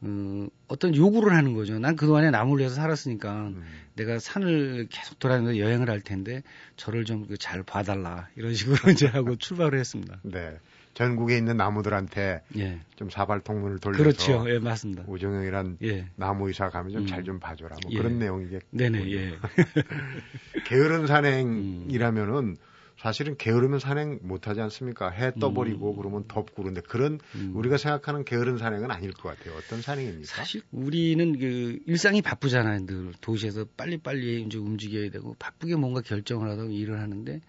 어, 0.01 0.47
어떤 0.67 0.95
요구를 0.95 1.35
하는 1.35 1.53
거죠. 1.53 1.77
난 1.79 1.95
그동안에 1.95 2.31
나무를 2.31 2.61
위해서 2.61 2.75
살았으니까 2.75 3.47
음. 3.49 3.63
내가 3.95 4.17
산을 4.19 4.87
계속 4.89 5.19
돌아다니면서 5.19 5.59
여행을 5.59 5.89
할 5.89 6.01
텐데 6.01 6.43
저를 6.75 7.05
좀 7.05 7.27
잘 7.39 7.63
봐달라 7.63 8.27
이런 8.35 8.53
식으로 8.53 8.77
이제 8.91 9.07
하고 9.07 9.35
출발을 9.35 9.79
했습니다. 9.79 10.19
네. 10.23 10.57
전국에 10.93 11.37
있는 11.37 11.57
나무들한테 11.57 12.41
예. 12.57 12.79
좀 12.95 13.09
사발 13.09 13.41
통문을 13.41 13.79
돌려서 13.79 14.03
그렇죠. 14.03 14.45
예, 14.49 14.59
맞습니다. 14.59 15.03
우정영이란 15.07 15.77
예. 15.83 16.07
나무 16.15 16.47
의사 16.47 16.69
가면 16.69 16.91
좀 16.91 17.07
잘좀 17.07 17.23
음. 17.23 17.25
좀 17.25 17.39
봐줘라. 17.39 17.77
뭐 17.83 17.91
예. 17.91 17.97
그런 17.97 18.19
내용이겠. 18.19 18.63
네네. 18.71 19.11
예. 19.11 19.37
게으른 20.67 21.07
산행이라면은 21.07 22.35
음. 22.35 22.55
사실은 23.01 23.35
게으르면 23.35 23.79
산행 23.79 24.19
못하지 24.21 24.61
않습니까? 24.61 25.09
해 25.09 25.31
떠버리고 25.39 25.93
음. 25.93 25.97
그러면 25.97 26.25
덥고 26.27 26.61
그런데 26.61 26.81
그런 26.81 27.19
음. 27.33 27.51
우리가 27.55 27.77
생각하는 27.77 28.23
게으른 28.23 28.59
산행은 28.59 28.91
아닐 28.91 29.11
것 29.11 29.29
같아요. 29.29 29.55
어떤 29.57 29.81
산행입니까? 29.81 30.27
사실 30.27 30.61
우리는 30.71 31.39
그 31.39 31.79
일상이 31.87 32.21
바쁘잖아요. 32.21 32.85
늘 32.85 33.13
도시에서 33.19 33.65
빨리빨리 33.75 34.43
이제 34.43 34.59
움직여야 34.59 35.09
되고 35.09 35.35
바쁘게 35.39 35.77
뭔가 35.77 36.01
결정을 36.01 36.47
하고 36.47 36.69
일을 36.69 36.99
하는데 36.99 37.41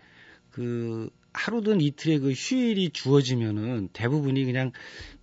그 0.51 1.11
하루든 1.33 1.81
이틀에 1.81 2.19
그 2.19 2.33
휴일이 2.33 2.91
주어지면은 2.91 3.89
대부분이 3.93 4.45
그냥 4.45 4.73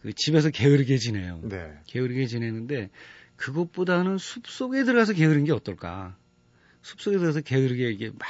그 0.01 0.13
집에서 0.13 0.49
게으르게 0.49 0.97
지내요. 0.97 1.41
네. 1.43 1.71
게으르게 1.87 2.25
지내는데 2.25 2.89
그것보다는 3.35 4.17
숲 4.17 4.47
속에 4.47 4.83
들어가서 4.83 5.13
게으른 5.13 5.45
게 5.45 5.51
어떨까? 5.51 6.15
숲 6.81 7.01
속에 7.01 7.17
들어가서 7.17 7.41
게으르게 7.41 7.91
이게 7.91 8.09
막 8.09 8.29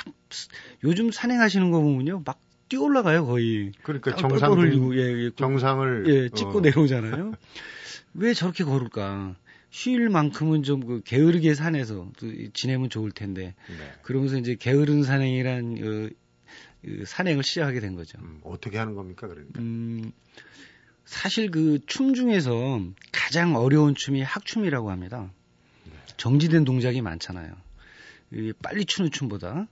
요즘 0.84 1.12
산행하시는 1.12 1.72
거 1.72 1.82
보면요. 1.82 2.24
막 2.26 2.40
뛰어 2.68 2.82
올라가요, 2.82 3.26
거의. 3.26 3.72
그러니까 3.82 4.16
정상 4.16 4.54
흘리고 4.54 4.96
예, 4.96 5.02
예, 5.02 5.30
그 5.30 5.36
정상을 5.36 6.06
예, 6.08 6.30
찍고 6.30 6.60
어. 6.60 6.62
내려오잖아요. 6.62 7.34
왜 8.14 8.34
저렇게 8.34 8.64
걸을까? 8.64 9.36
휴일만큼은 9.72 10.64
좀 10.64 10.80
그 10.82 11.02
게으르게 11.04 11.54
산에서 11.54 12.12
지내면 12.54 12.90
좋을 12.90 13.12
텐데. 13.12 13.56
네. 13.68 13.92
그러면서 14.02 14.38
이제 14.38 14.56
게으른 14.56 15.04
산행이란 15.04 15.78
어, 15.82 16.10
그 16.84 17.04
산행을 17.06 17.44
시작하게 17.44 17.80
된 17.80 17.96
거죠. 17.96 18.18
음, 18.20 18.40
어떻게 18.44 18.78
하는 18.78 18.96
겁니까, 18.96 19.28
그러니까? 19.28 19.60
음, 19.60 20.12
사실 21.06 21.52
그 21.52 21.80
춤 21.88 22.14
중에서 22.14 22.82
가장 23.12 23.56
어려운 23.56 23.96
춤이 23.96 24.22
학춤이라고 24.22 24.92
합니다. 24.92 25.32
네. 25.86 25.92
정지된 26.18 26.66
동작이 26.66 27.02
많잖아요. 27.02 27.54
빨리 28.62 28.86
추는 28.86 29.10
춤보다. 29.12 29.68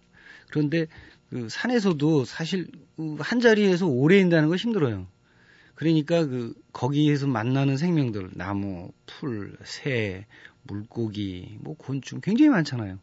그런데 0.49 0.87
그 1.29 1.47
산에서도 1.49 2.25
사실 2.25 2.67
그한 2.95 3.39
자리에서 3.39 3.85
오래 3.85 4.17
있다는 4.19 4.49
거 4.49 4.55
힘들어요. 4.55 5.07
그러니까 5.75 6.25
그 6.25 6.55
거기에서 6.73 7.27
만나는 7.27 7.77
생명들, 7.77 8.31
나무, 8.33 8.91
풀, 9.05 9.55
새, 9.63 10.25
물고기, 10.63 11.57
뭐 11.61 11.75
곤충 11.77 12.19
굉장히 12.19 12.49
많잖아요. 12.49 12.97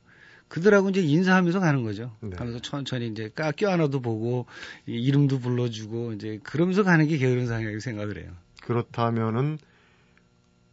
그들하고 0.55 0.91
이제 0.91 1.01
인사하면서 1.03 1.59
가는 1.59 1.83
거죠. 1.83 2.13
네. 2.21 2.31
가면서 2.37 2.61
천천히 2.61 3.09
이제 3.09 3.29
깎여 3.35 3.69
하나도 3.73 4.01
보고 4.01 4.47
이름도 4.87 5.41
불러주고 5.41 6.13
이제 6.13 6.39
그러면서 6.45 6.85
가는 6.85 7.09
게 7.09 7.19
게으른 7.19 7.49
상이라고 7.49 7.81
생각을 7.81 8.19
해요. 8.23 8.31
그렇다면은 8.63 9.59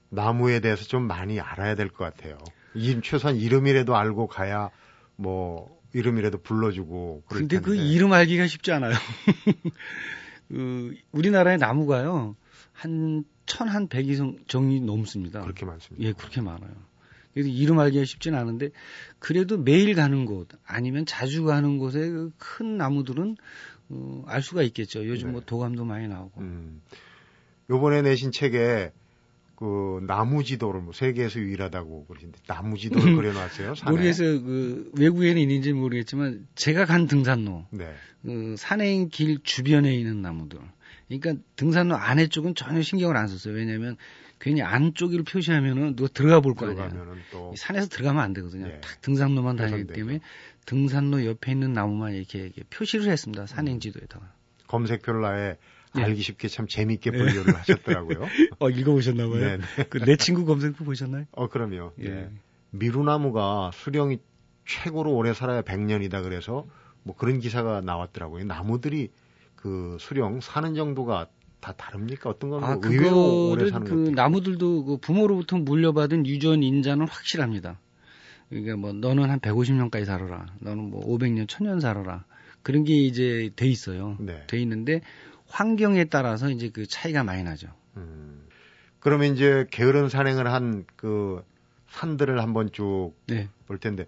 나무에 0.09 0.59
대해서 0.59 0.83
좀 0.85 1.07
많이 1.07 1.39
알아야 1.39 1.73
될 1.73 1.89
것 1.89 2.03
같아요. 2.03 2.37
이, 2.75 3.01
최소한 3.03 3.37
이름이라도 3.37 3.95
알고 3.95 4.27
가야 4.27 4.69
뭐 5.15 5.81
이름이라도 5.93 6.43
불러주고. 6.43 7.23
근데 7.27 7.57
그 7.57 7.63
텐데. 7.63 7.65
그 7.65 7.75
이름 7.75 8.13
알기가 8.13 8.45
쉽지 8.45 8.71
않아요. 8.73 8.93
그 10.47 10.93
우리나라의 11.11 11.57
나무가요 11.57 12.35
한 12.71 13.23
천한 13.47 13.87
백이 13.87 14.15
정이 14.47 14.81
넘습니다. 14.81 15.41
그렇게 15.41 15.65
많습니다. 15.65 16.07
예, 16.07 16.13
그렇게 16.13 16.39
많아요. 16.41 16.71
이름 17.35 17.79
알기가 17.79 18.03
쉽지는 18.05 18.37
않은데 18.37 18.69
그래도 19.19 19.57
매일 19.57 19.95
가는 19.95 20.25
곳 20.25 20.49
아니면 20.65 21.05
자주 21.05 21.43
가는 21.43 21.77
곳에 21.77 21.99
그 22.09 22.31
큰 22.37 22.77
나무들은 22.77 23.37
어, 23.89 24.23
알 24.27 24.41
수가 24.41 24.63
있겠죠. 24.63 25.05
요즘 25.07 25.27
네. 25.27 25.31
뭐 25.33 25.41
도감도 25.45 25.85
많이 25.85 26.07
나오고. 26.07 26.41
음. 26.41 26.81
요번에 27.69 28.01
내신 28.01 28.31
책에 28.31 28.91
그 29.55 30.03
나무 30.07 30.43
지도를 30.43 30.81
뭐 30.81 30.91
세계에서 30.91 31.39
유일하다고 31.39 32.05
그러신데 32.07 32.39
나무 32.47 32.77
지도를 32.77 33.15
그려놨어요. 33.15 33.75
산에. 33.75 33.91
모르겠어 33.91 34.23
그 34.23 34.91
외국에는 34.97 35.39
있는지 35.41 35.71
모르겠지만 35.73 36.47
제가 36.55 36.85
간 36.85 37.05
등산로, 37.07 37.67
네. 37.71 37.93
그 38.23 38.55
산행 38.57 39.09
길 39.09 39.39
주변에 39.43 39.93
있는 39.95 40.21
나무들. 40.21 40.59
그러니까 41.19 41.43
등산로 41.55 41.95
안에 41.95 42.27
쪽은 42.27 42.55
전혀 42.55 42.81
신경을 42.81 43.17
안 43.17 43.27
썼어요. 43.27 43.53
왜냐하면 43.55 43.97
괜히 44.39 44.61
안쪽을 44.61 45.23
표시하면은 45.23 45.95
누가 45.95 46.09
들어가 46.13 46.39
볼 46.39 46.55
거 46.55 46.67
아니야. 46.67 46.89
또 47.31 47.53
산에서 47.55 47.87
들어가면 47.87 48.23
안 48.23 48.33
되거든요. 48.33 48.67
예. 48.67 48.79
딱 48.81 49.01
등산로만 49.01 49.55
다니기 49.55 49.93
때문에 49.93 50.19
등산로 50.65 51.25
옆에 51.25 51.51
있는 51.51 51.73
나무만 51.73 52.13
이렇게, 52.13 52.39
이렇게 52.39 52.63
표시를 52.69 53.09
했습니다. 53.11 53.45
산행지도에다가. 53.45 54.25
음. 54.25 54.41
검색표를 54.67 55.25
아예 55.25 55.57
예. 55.97 56.01
알기 56.03 56.21
쉽게 56.21 56.47
참 56.47 56.65
재미있게 56.67 57.11
분류를 57.11 57.53
예. 57.53 57.57
하셨더라고요. 57.57 58.27
어, 58.59 58.69
읽어보셨나 58.69 59.27
봐요. 59.27 59.39
네, 59.39 59.57
네. 59.57 59.83
그내 59.89 60.15
친구 60.15 60.45
검색표 60.45 60.85
보셨나요? 60.85 61.25
어, 61.33 61.47
그럼요. 61.47 61.91
예. 61.99 62.09
네. 62.09 62.29
미루나무가 62.71 63.71
수령이 63.73 64.19
최고로 64.65 65.13
오래 65.13 65.33
살아야 65.33 65.61
100년이다 65.61 66.23
그래서 66.23 66.65
뭐 67.03 67.15
그런 67.15 67.39
기사가 67.39 67.81
나왔더라고요. 67.81 68.45
나무들이 68.45 69.09
그 69.61 69.97
수령 69.99 70.41
사는 70.41 70.73
정도가 70.73 71.27
다 71.59 71.73
다릅니까? 71.73 72.29
어떤 72.29 72.49
건 72.49 72.63
아, 72.63 72.75
뭐 72.75 72.81
의외로 72.83 73.49
오래 73.49 73.69
사는 73.69 73.85
그 73.85 74.09
나무들도 74.09 74.85
그 74.85 74.97
부모로부터 74.97 75.57
물려받은 75.57 76.25
유전 76.25 76.63
인자는 76.63 77.07
확실합니다. 77.07 77.79
그러니까 78.49 78.75
뭐 78.75 78.93
너는 78.93 79.29
한 79.29 79.39
150년까지 79.39 80.05
살아라. 80.05 80.47
너는 80.59 80.89
뭐 80.89 81.05
500년, 81.05 81.47
1000년 81.47 81.79
살아라. 81.79 82.25
그런 82.63 82.83
게 82.83 82.93
이제 82.93 83.51
돼 83.55 83.67
있어요. 83.67 84.17
네. 84.19 84.45
돼 84.47 84.59
있는데 84.61 85.01
환경에 85.47 86.05
따라서 86.05 86.49
이제 86.49 86.69
그 86.69 86.85
차이가 86.85 87.23
많이 87.23 87.43
나죠. 87.43 87.67
음. 87.97 88.47
그러면 88.99 89.33
이제 89.33 89.67
게으른 89.71 90.09
산행을 90.09 90.51
한 90.51 90.85
그 90.95 91.43
산들을 91.91 92.41
한번 92.41 92.71
쭉볼 92.71 93.13
네. 93.27 93.49
텐데 93.79 94.05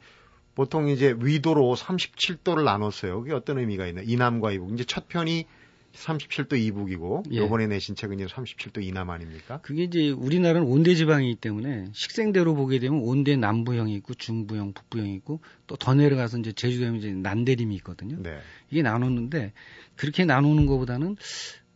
보통 0.55 0.87
이제 0.89 1.15
위도로 1.19 1.75
37도를 1.75 2.63
나눴어요. 2.63 3.21
그게 3.21 3.33
어떤 3.33 3.57
의미가 3.59 3.87
있나? 3.87 4.01
이남과 4.03 4.51
이북. 4.51 4.71
이제 4.73 4.83
첫 4.83 5.07
편이 5.07 5.45
37도 5.93 6.57
이북이고 6.59 7.23
예. 7.33 7.37
요번에 7.37 7.67
내신 7.67 7.95
책은 7.95 8.19
이제 8.19 8.25
37도 8.25 8.83
이남 8.83 9.11
아닙니까? 9.11 9.59
그게 9.61 9.83
이제 9.83 10.09
우리나라는 10.09 10.67
온대 10.67 10.95
지방이기 10.95 11.35
때문에 11.35 11.85
식생대로 11.93 12.55
보게 12.55 12.79
되면 12.79 12.99
온대 12.99 13.35
남부형이 13.35 13.93
있고 13.97 14.15
중부형, 14.15 14.73
북부형이 14.73 15.13
있고 15.15 15.41
또 15.67 15.75
더 15.75 15.93
내려가서 15.93 16.39
이제 16.39 16.51
제주도에 16.51 16.97
이제 16.97 17.11
난대림이 17.11 17.75
있거든요. 17.77 18.17
네. 18.23 18.39
이게 18.71 18.81
나눴는데 18.81 19.53
그렇게 19.95 20.25
나누는 20.25 20.65
것보다는 20.65 21.15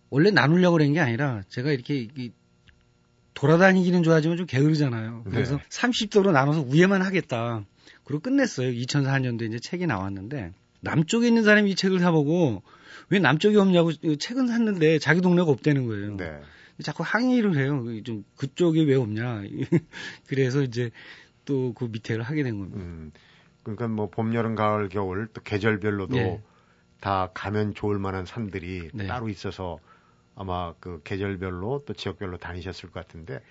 원래 0.09 0.31
나누려고 0.31 0.77
그런 0.77 0.93
게 0.93 0.99
아니라 0.99 1.43
제가 1.49 1.71
이렇게 1.71 2.07
돌아다니기는 3.35 4.01
좋아하지만 4.01 4.37
좀 4.37 4.47
게으르잖아요. 4.47 5.25
그래서 5.25 5.57
네. 5.57 5.63
30도로 5.69 6.31
나눠서 6.31 6.65
위에만 6.71 7.03
하겠다. 7.03 7.65
그리고 8.07 8.21
끝냈어요. 8.21 8.69
2004년도에 8.71 9.49
이제 9.49 9.59
책이 9.59 9.85
나왔는데 9.85 10.53
남쪽에 10.79 11.27
있는 11.27 11.43
사람이 11.43 11.71
이 11.71 11.75
책을 11.75 11.99
사보고 11.99 12.63
왜 13.09 13.19
남쪽이 13.19 13.57
없냐고 13.57 13.91
책은 13.91 14.47
샀는데 14.47 14.99
자기 14.99 15.19
동네가 15.19 15.51
없다는 15.51 15.87
거예요. 15.87 16.15
네. 16.15 16.39
자꾸 16.81 17.03
항의를 17.05 17.57
해요. 17.57 17.83
좀 18.03 18.23
그쪽이 18.37 18.85
왜 18.85 18.95
없냐. 18.95 19.41
그래서 20.27 20.61
이제 20.61 20.91
또 21.43 21.73
그 21.75 21.85
밑에를 21.85 22.23
하게 22.23 22.43
된 22.43 22.59
겁니다. 22.59 22.79
음, 22.79 23.11
그러니까 23.63 23.89
뭐 23.89 24.09
봄, 24.09 24.33
여름, 24.35 24.55
가을, 24.55 24.87
겨울 24.87 25.27
또 25.33 25.41
계절별로도 25.41 26.15
네. 26.15 26.41
다 27.01 27.29
가면 27.33 27.73
좋을 27.73 27.99
만한 27.99 28.25
산들이 28.25 28.89
네. 28.93 29.07
따로 29.07 29.27
있어서 29.27 29.79
아마 30.35 30.73
그 30.79 31.01
계절별로 31.03 31.83
또 31.85 31.93
지역별로 31.93 32.37
다니셨을 32.37 32.89
것 32.89 33.05
같은데 33.05 33.41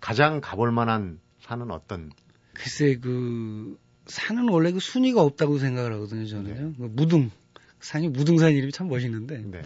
가장 0.00 0.40
가볼 0.40 0.72
만한 0.72 1.20
산은 1.40 1.70
어떤? 1.70 2.10
글쎄 2.54 2.96
그 2.96 3.78
산은 4.10 4.48
원래 4.48 4.72
그 4.72 4.80
순위가 4.80 5.22
없다고 5.22 5.58
생각을 5.58 5.92
하거든요 5.94 6.26
저는요. 6.26 6.54
네. 6.54 6.72
그 6.76 6.90
무등 6.92 7.30
산이 7.80 8.08
무등산 8.08 8.52
이름이 8.52 8.72
참 8.72 8.88
멋있는데 8.88 9.42
네. 9.46 9.62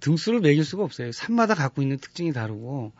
등수를 0.00 0.40
매길 0.40 0.64
수가 0.64 0.82
없어요. 0.82 1.12
산마다 1.12 1.54
갖고 1.54 1.80
있는 1.82 1.98
특징이 1.98 2.32
다르고 2.32 2.92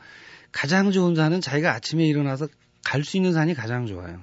가장 0.52 0.92
좋은 0.92 1.14
산은 1.16 1.40
자기가 1.40 1.72
아침에 1.72 2.06
일어나서 2.06 2.48
갈 2.84 3.04
수 3.04 3.16
있는 3.16 3.32
산이 3.32 3.54
가장 3.54 3.86
좋아요. 3.86 4.22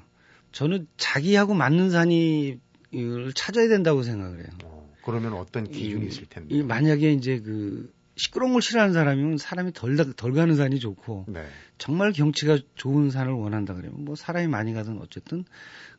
저는 0.51 0.87
자기하고 0.97 1.53
맞는 1.53 1.89
산이 1.89 2.59
을 2.95 3.33
찾아야 3.33 3.67
된다고 3.67 4.01
생각을 4.01 4.39
해요. 4.39 4.47
어, 4.63 4.91
그러면 5.03 5.33
어떤 5.33 5.69
기준이 5.69 6.05
이, 6.05 6.07
있을 6.07 6.25
텐데? 6.25 6.55
이 6.55 6.63
만약에 6.63 7.13
이제 7.13 7.39
그 7.39 7.93
시끄러운 8.19 8.51
걸 8.51 8.61
싫어하는 8.61 8.93
사람이면 8.93 9.37
사람이 9.37 9.71
덜, 9.73 9.95
덜 9.95 10.33
가는 10.33 10.53
산이 10.55 10.79
좋고 10.79 11.25
네. 11.29 11.45
정말 11.77 12.11
경치가 12.11 12.57
좋은 12.75 13.09
산을 13.11 13.31
원한다 13.31 13.73
그러면 13.73 14.03
뭐 14.03 14.15
사람이 14.15 14.47
많이 14.47 14.73
가든 14.73 14.99
어쨌든 14.99 15.45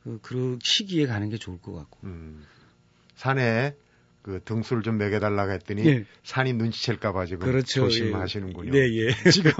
그, 0.02 0.18
그 0.20 0.58
시기에 0.62 1.06
가는 1.06 1.30
게 1.30 1.38
좋을 1.38 1.58
것 1.60 1.72
같고. 1.72 1.98
음, 2.04 2.44
산에 3.14 3.74
그 4.20 4.42
등수를 4.44 4.82
좀 4.82 4.98
매겨달라고 4.98 5.50
했더니 5.52 5.86
예. 5.86 6.04
산이 6.24 6.52
눈치챌까봐 6.52 7.24
지금 7.24 7.46
그렇죠. 7.46 7.84
조심하시는군요. 7.84 8.76
예. 8.76 8.80
네, 8.80 8.96
예. 8.96 9.14
지금 9.32 9.52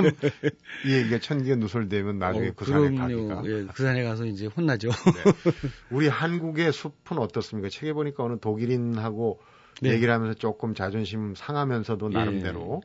이 0.85 0.93
얘기가 0.93 1.19
천기가 1.19 1.57
누설되면 1.57 2.19
나중에 2.19 2.49
어, 2.49 2.53
그 2.55 2.67
산에 2.67 2.95
가기가 2.95 3.43
예, 3.47 3.67
그 3.73 3.83
산에 3.83 4.03
가서 4.03 4.27
이제 4.27 4.47
혼나죠. 4.47 4.91
네. 4.91 5.53
우리 5.91 6.09
한국의 6.09 6.73
숲은 6.73 7.17
어떻습니까? 7.19 7.71
책에 7.71 7.95
보니까 7.95 8.23
어느 8.23 8.39
독일인하고 8.39 9.41
네. 9.81 9.91
얘기를 9.91 10.13
하면서 10.13 10.35
조금 10.35 10.75
자존심 10.75 11.35
상하면서도 11.35 12.11
예. 12.13 12.15
나름대로 12.15 12.83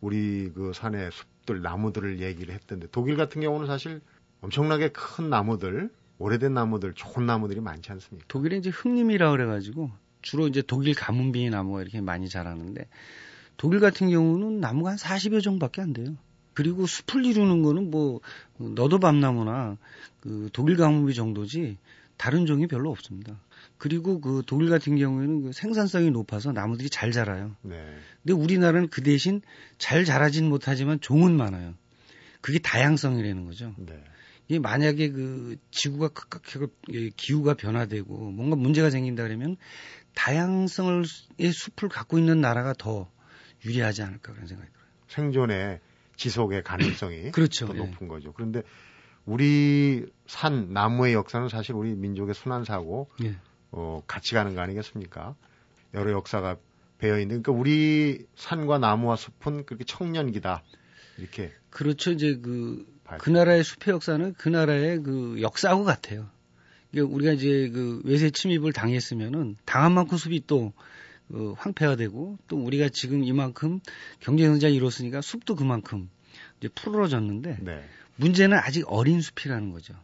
우리 0.00 0.50
그 0.54 0.72
산의 0.74 1.10
숲들 1.12 1.62
나무들을 1.62 2.20
얘기를 2.20 2.54
했던데 2.54 2.88
독일 2.90 3.16
같은 3.16 3.40
경우는 3.40 3.66
사실 3.66 4.00
엄청나게 4.40 4.90
큰 4.92 5.28
나무들 5.28 5.90
오래된 6.18 6.52
나무들 6.54 6.94
좋은 6.94 7.26
나무들이 7.26 7.60
많지 7.60 7.92
않습니까? 7.92 8.26
독일에 8.28 8.56
이제 8.58 8.70
흑림이라 8.70 9.30
그래가지고 9.30 9.90
주로 10.22 10.48
이제 10.48 10.62
독일 10.62 10.94
가문비 10.94 11.48
나무가 11.50 11.82
이렇게 11.82 12.00
많이 12.00 12.28
자라는데 12.28 12.88
독일 13.56 13.80
같은 13.80 14.10
경우는 14.10 14.60
나무가 14.60 14.90
한 14.90 14.96
40여 14.96 15.42
종밖에 15.42 15.80
안 15.82 15.92
돼요. 15.92 16.16
그리고 16.54 16.86
숲을 16.86 17.24
이루는 17.24 17.62
거는 17.62 17.90
뭐 17.90 18.20
너도 18.58 18.98
밤나무나 18.98 19.76
그 20.20 20.50
독일 20.52 20.76
가문비 20.76 21.14
정도지 21.14 21.78
다른 22.20 22.44
종이 22.44 22.66
별로 22.66 22.90
없습니다. 22.90 23.40
그리고 23.78 24.20
그 24.20 24.42
독일 24.46 24.68
같은 24.68 24.94
경우에는 24.98 25.42
그 25.42 25.52
생산성이 25.52 26.10
높아서 26.10 26.52
나무들이 26.52 26.90
잘 26.90 27.12
자라요. 27.12 27.56
네. 27.62 27.82
근데 28.22 28.34
우리나라는 28.34 28.88
그 28.88 29.02
대신 29.02 29.40
잘 29.78 30.04
자라진 30.04 30.46
못하지만 30.46 31.00
종은 31.00 31.34
많아요. 31.34 31.72
그게 32.42 32.58
다양성이라는 32.58 33.46
거죠. 33.46 33.74
네. 33.78 34.04
이게 34.48 34.58
만약에 34.58 35.08
그 35.12 35.56
지구가 35.70 36.08
급격하게 36.08 37.12
기후가 37.16 37.54
변화되고 37.54 38.14
뭔가 38.32 38.54
문제가 38.54 38.90
생긴다 38.90 39.22
그러면 39.22 39.56
다양성의 40.14 41.06
숲을 41.54 41.88
갖고 41.88 42.18
있는 42.18 42.42
나라가 42.42 42.74
더 42.74 43.10
유리하지 43.64 44.02
않을까 44.02 44.34
그런 44.34 44.46
생각이 44.46 44.70
들어요. 44.70 44.86
생존의 45.08 45.80
지속의 46.16 46.64
가능성이 46.64 47.30
그렇죠. 47.32 47.66
더 47.66 47.74
예. 47.76 47.78
높은 47.78 47.98
예. 48.02 48.08
거죠. 48.08 48.34
그런데 48.34 48.62
우리 49.26 50.06
산 50.26 50.72
나무의 50.72 51.14
역사는 51.14 51.48
사실 51.48 51.74
우리 51.74 51.94
민족의 51.94 52.34
순환사고 52.34 53.10
예. 53.24 53.36
어, 53.72 54.02
같이 54.06 54.34
가는 54.34 54.54
거 54.54 54.60
아니겠습니까? 54.60 55.34
여러 55.94 56.12
역사가 56.12 56.56
배어 56.98 57.18
있는 57.18 57.42
그러니까 57.42 57.52
우리 57.52 58.26
산과 58.36 58.78
나무와 58.78 59.16
숲은 59.16 59.64
그렇게 59.64 59.84
청년기다 59.84 60.62
이렇게 61.18 61.52
그렇죠 61.70 62.12
이제 62.12 62.36
그그 62.36 63.30
나라의 63.30 63.64
숲의 63.64 63.94
역사는 63.94 64.34
그 64.34 64.48
나라의 64.48 65.02
그 65.02 65.40
역사하고 65.40 65.84
같아요. 65.84 66.28
우리가 66.94 67.32
이제 67.32 67.70
그 67.70 68.02
외세 68.04 68.30
침입을 68.30 68.72
당했으면은 68.72 69.56
당한 69.64 69.92
만큼 69.92 70.18
숲이 70.18 70.46
또그 70.46 71.54
황폐화 71.56 71.96
되고 71.96 72.36
또 72.48 72.56
우리가 72.58 72.88
지금 72.88 73.22
이만큼 73.24 73.80
경제 74.18 74.46
성장이 74.46 74.74
이뤘으니까 74.74 75.20
숲도 75.20 75.54
그만큼 75.54 76.10
이제 76.58 76.68
풀어졌는데 76.68 77.58
네. 77.60 77.84
문제는 78.20 78.56
아직 78.58 78.84
어린 78.86 79.20
숲이라는 79.20 79.70
거죠. 79.70 79.94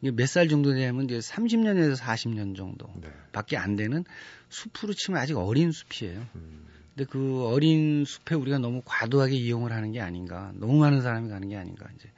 이게 0.00 0.10
몇 0.10 0.26
살 0.26 0.48
정도 0.48 0.72
되냐면 0.72 1.04
이제 1.04 1.18
30년에서 1.18 1.96
40년 1.96 2.56
정도 2.56 2.86
네. 3.00 3.08
밖에 3.32 3.56
안 3.56 3.76
되는 3.76 4.04
숲으로 4.48 4.92
치면 4.94 5.20
아직 5.20 5.36
어린 5.36 5.70
숲이에요. 5.72 6.26
음. 6.34 6.66
근데 6.94 7.08
그 7.10 7.44
어린 7.46 8.04
숲에 8.06 8.34
우리가 8.34 8.58
너무 8.58 8.80
과도하게 8.84 9.34
이용을 9.36 9.72
하는 9.72 9.92
게 9.92 10.00
아닌가. 10.00 10.52
너무 10.54 10.78
많은 10.78 11.02
사람이 11.02 11.28
가는 11.28 11.48
게 11.48 11.56
아닌가. 11.56 11.86
이제 11.94 12.10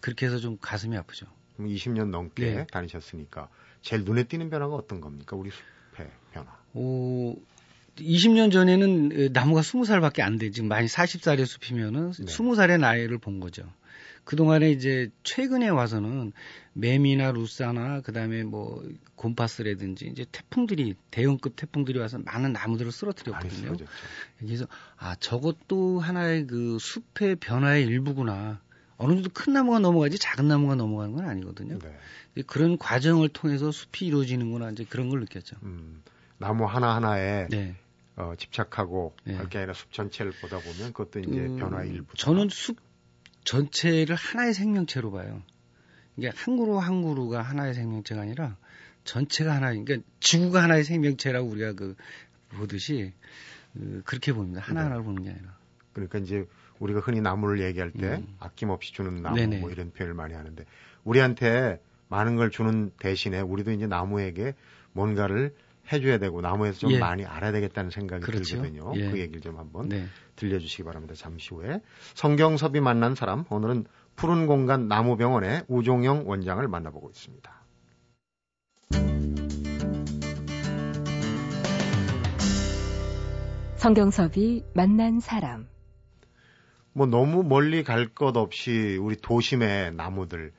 그렇게 0.00 0.26
해서 0.26 0.38
좀 0.38 0.58
가슴이 0.60 0.96
아프죠. 0.96 1.26
20년 1.60 2.10
넘게 2.10 2.54
네. 2.54 2.66
다니셨으니까 2.72 3.48
제일 3.80 4.02
눈에 4.04 4.24
띄는 4.24 4.50
변화가 4.50 4.74
어떤 4.74 5.00
겁니까? 5.00 5.36
우리 5.36 5.50
숲의 5.50 6.10
변화. 6.32 6.50
오, 6.72 7.36
20년 7.96 8.50
전에는 8.52 9.32
나무가 9.32 9.60
20살밖에 9.60 10.20
안 10.22 10.36
돼. 10.38 10.50
지금 10.50 10.68
많이 10.68 10.88
40살의 10.88 11.46
숲이면은 11.46 12.12
네. 12.12 12.24
20살의 12.24 12.80
나이를 12.80 13.18
본 13.18 13.38
거죠. 13.38 13.62
그동안에 14.24 14.70
이제 14.70 15.10
최근에 15.22 15.68
와서는 15.68 16.32
매미나 16.72 17.32
루사나 17.32 18.00
그다음에 18.00 18.42
뭐 18.42 18.82
곰파스라든지 19.16 20.06
이제 20.06 20.24
태풍들이 20.30 20.94
대형급 21.10 21.56
태풍들이 21.56 21.98
와서 21.98 22.18
많은 22.24 22.52
나무들을 22.52 22.90
쓰러뜨렸거든요. 22.90 23.76
그래서 24.38 24.66
아 24.96 25.14
저것도 25.16 26.00
하나의 26.00 26.46
그 26.46 26.78
숲의 26.80 27.36
변화의 27.36 27.84
일부구나. 27.84 28.60
어느 28.96 29.12
정도 29.14 29.28
큰 29.32 29.52
나무가 29.52 29.78
넘어가지 29.78 30.18
작은 30.18 30.46
나무가 30.48 30.74
넘어가는 30.74 31.14
건 31.14 31.28
아니거든요. 31.28 31.78
네. 31.78 32.42
그런 32.46 32.78
과정을 32.78 33.28
통해서 33.28 33.70
숲이 33.70 34.06
이루어지는구나 34.06 34.70
이제 34.70 34.84
그런 34.88 35.08
걸 35.08 35.20
느꼈죠. 35.20 35.56
음, 35.62 36.02
나무 36.38 36.64
하나 36.64 36.94
하나에 36.96 37.48
네. 37.50 37.74
어, 38.16 38.34
집착하고 38.38 39.14
네. 39.24 39.34
할게 39.34 39.58
아니라 39.58 39.74
숲 39.74 39.92
전체를 39.92 40.32
보다 40.40 40.58
보면 40.58 40.92
그것도 40.92 41.20
이제 41.20 41.40
음, 41.40 41.56
변화의 41.58 41.90
일부. 41.90 42.16
저는 42.16 42.48
숲 42.50 42.76
전체를 43.44 44.16
하나의 44.16 44.54
생명체로 44.54 45.10
봐요. 45.12 45.42
이게 46.16 46.30
한 46.34 46.56
그루 46.56 46.78
한 46.78 47.02
그루가 47.02 47.42
하나의 47.42 47.74
생명체가 47.74 48.22
아니라 48.22 48.56
전체가 49.04 49.54
하나, 49.54 49.70
그러니까 49.70 49.96
지구가 50.20 50.62
하나의 50.62 50.84
생명체라고 50.84 51.48
우리가 51.48 51.72
그 51.74 51.94
보듯이 52.50 53.12
그, 53.74 54.02
그렇게 54.04 54.32
봅니다. 54.32 54.60
하나하나를 54.60 55.02
네. 55.02 55.04
보는 55.04 55.22
게 55.24 55.30
아니라. 55.30 55.56
그러니까 55.92 56.18
이제 56.18 56.46
우리가 56.78 57.00
흔히 57.00 57.20
나무를 57.20 57.60
얘기할 57.62 57.90
때 57.92 58.16
음. 58.16 58.36
아낌없이 58.40 58.92
주는 58.92 59.22
나무 59.22 59.36
네네. 59.36 59.58
뭐 59.60 59.70
이런 59.70 59.92
표현을 59.92 60.14
많이 60.14 60.34
하는데 60.34 60.64
우리한테 61.04 61.80
많은 62.08 62.36
걸 62.36 62.50
주는 62.50 62.90
대신에 62.98 63.40
우리도 63.40 63.72
이제 63.72 63.86
나무에게 63.86 64.54
뭔가를 64.92 65.54
해줘야 65.92 66.18
되고 66.18 66.40
나무에서 66.40 66.78
좀 66.80 66.92
예. 66.92 66.98
많이 66.98 67.24
알아야 67.24 67.52
되겠다는 67.52 67.90
생각이 67.90 68.24
그렇죠. 68.24 68.56
들거든요. 68.56 68.92
예. 68.96 69.10
그 69.10 69.18
얘기를 69.18 69.40
좀 69.40 69.58
한번 69.58 69.88
네. 69.88 70.06
들려주시기 70.36 70.84
바랍니다. 70.84 71.14
잠시 71.14 71.54
후에 71.54 71.80
성경섭이 72.14 72.80
만난 72.80 73.14
사람 73.14 73.44
오늘은 73.50 73.86
푸른 74.16 74.46
공간 74.46 74.88
나무병원의 74.88 75.64
우종영 75.68 76.28
원장을 76.28 76.66
만나보고 76.66 77.10
있습니다. 77.10 77.64
성경섭이 83.76 84.64
만난 84.74 85.20
사람 85.20 85.68
뭐 86.92 87.06
너무 87.06 87.42
멀리 87.42 87.82
갈 87.82 88.08
것 88.14 88.36
없이 88.36 88.96
우리 89.00 89.16
도심의 89.16 89.94
나무들 89.94 90.52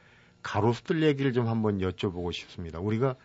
가로수들 0.43 1.01
얘기를 1.01 1.33
좀 1.33 1.47
한번 1.47 1.79
여쭤보고 1.79 2.31
싶습니다. 2.33 2.79
우리가 2.79 3.15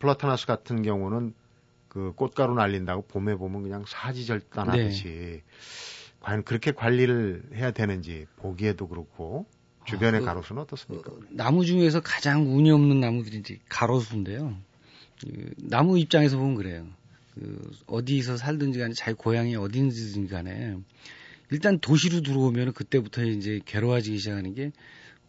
플라타나스 0.00 0.46
같은 0.46 0.82
경우는 0.82 1.34
그 1.88 2.12
꽃가루 2.16 2.54
날린다고 2.54 3.02
봄에 3.02 3.36
보면 3.36 3.62
그냥 3.62 3.84
사지절단하듯이 3.86 5.04
네. 5.04 5.42
과연 6.20 6.44
그렇게 6.44 6.72
관리를 6.72 7.42
해야 7.54 7.70
되는지 7.70 8.26
보기에도 8.36 8.88
그렇고 8.88 9.46
주변의 9.86 10.18
아, 10.18 10.20
그, 10.20 10.26
가로수는 10.26 10.62
어떻습니까? 10.62 11.10
그, 11.10 11.26
나무 11.30 11.64
중에서 11.64 12.00
가장 12.00 12.46
운이 12.54 12.70
없는 12.70 13.00
나무들이 13.00 13.38
이제 13.38 13.58
가로수인데요. 13.68 14.56
그, 15.20 15.54
나무 15.56 15.98
입장에서 15.98 16.36
보면 16.36 16.54
그래요. 16.54 16.86
그 17.34 17.70
어디서 17.86 18.36
살든지 18.36 18.78
간에 18.78 18.92
자기 18.94 19.14
고향이 19.14 19.56
어딘지든 19.56 20.28
간에 20.28 20.76
일단 21.50 21.78
도시로 21.78 22.20
들어오면 22.20 22.72
그때부터 22.72 23.24
이제 23.24 23.60
괴로워지기 23.64 24.18
시작하는 24.18 24.54
게 24.54 24.72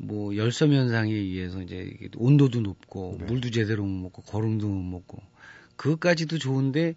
뭐 0.03 0.35
열섬 0.35 0.73
현상에 0.73 1.13
의해서 1.13 1.61
이제 1.61 1.97
온도도 2.15 2.61
높고 2.61 3.17
네. 3.19 3.25
물도 3.25 3.51
제대로 3.51 3.83
못 3.83 4.03
먹고 4.03 4.21
거름도 4.23 4.67
못 4.67 4.81
먹고 4.81 5.21
그것까지도 5.75 6.37
좋은데 6.37 6.95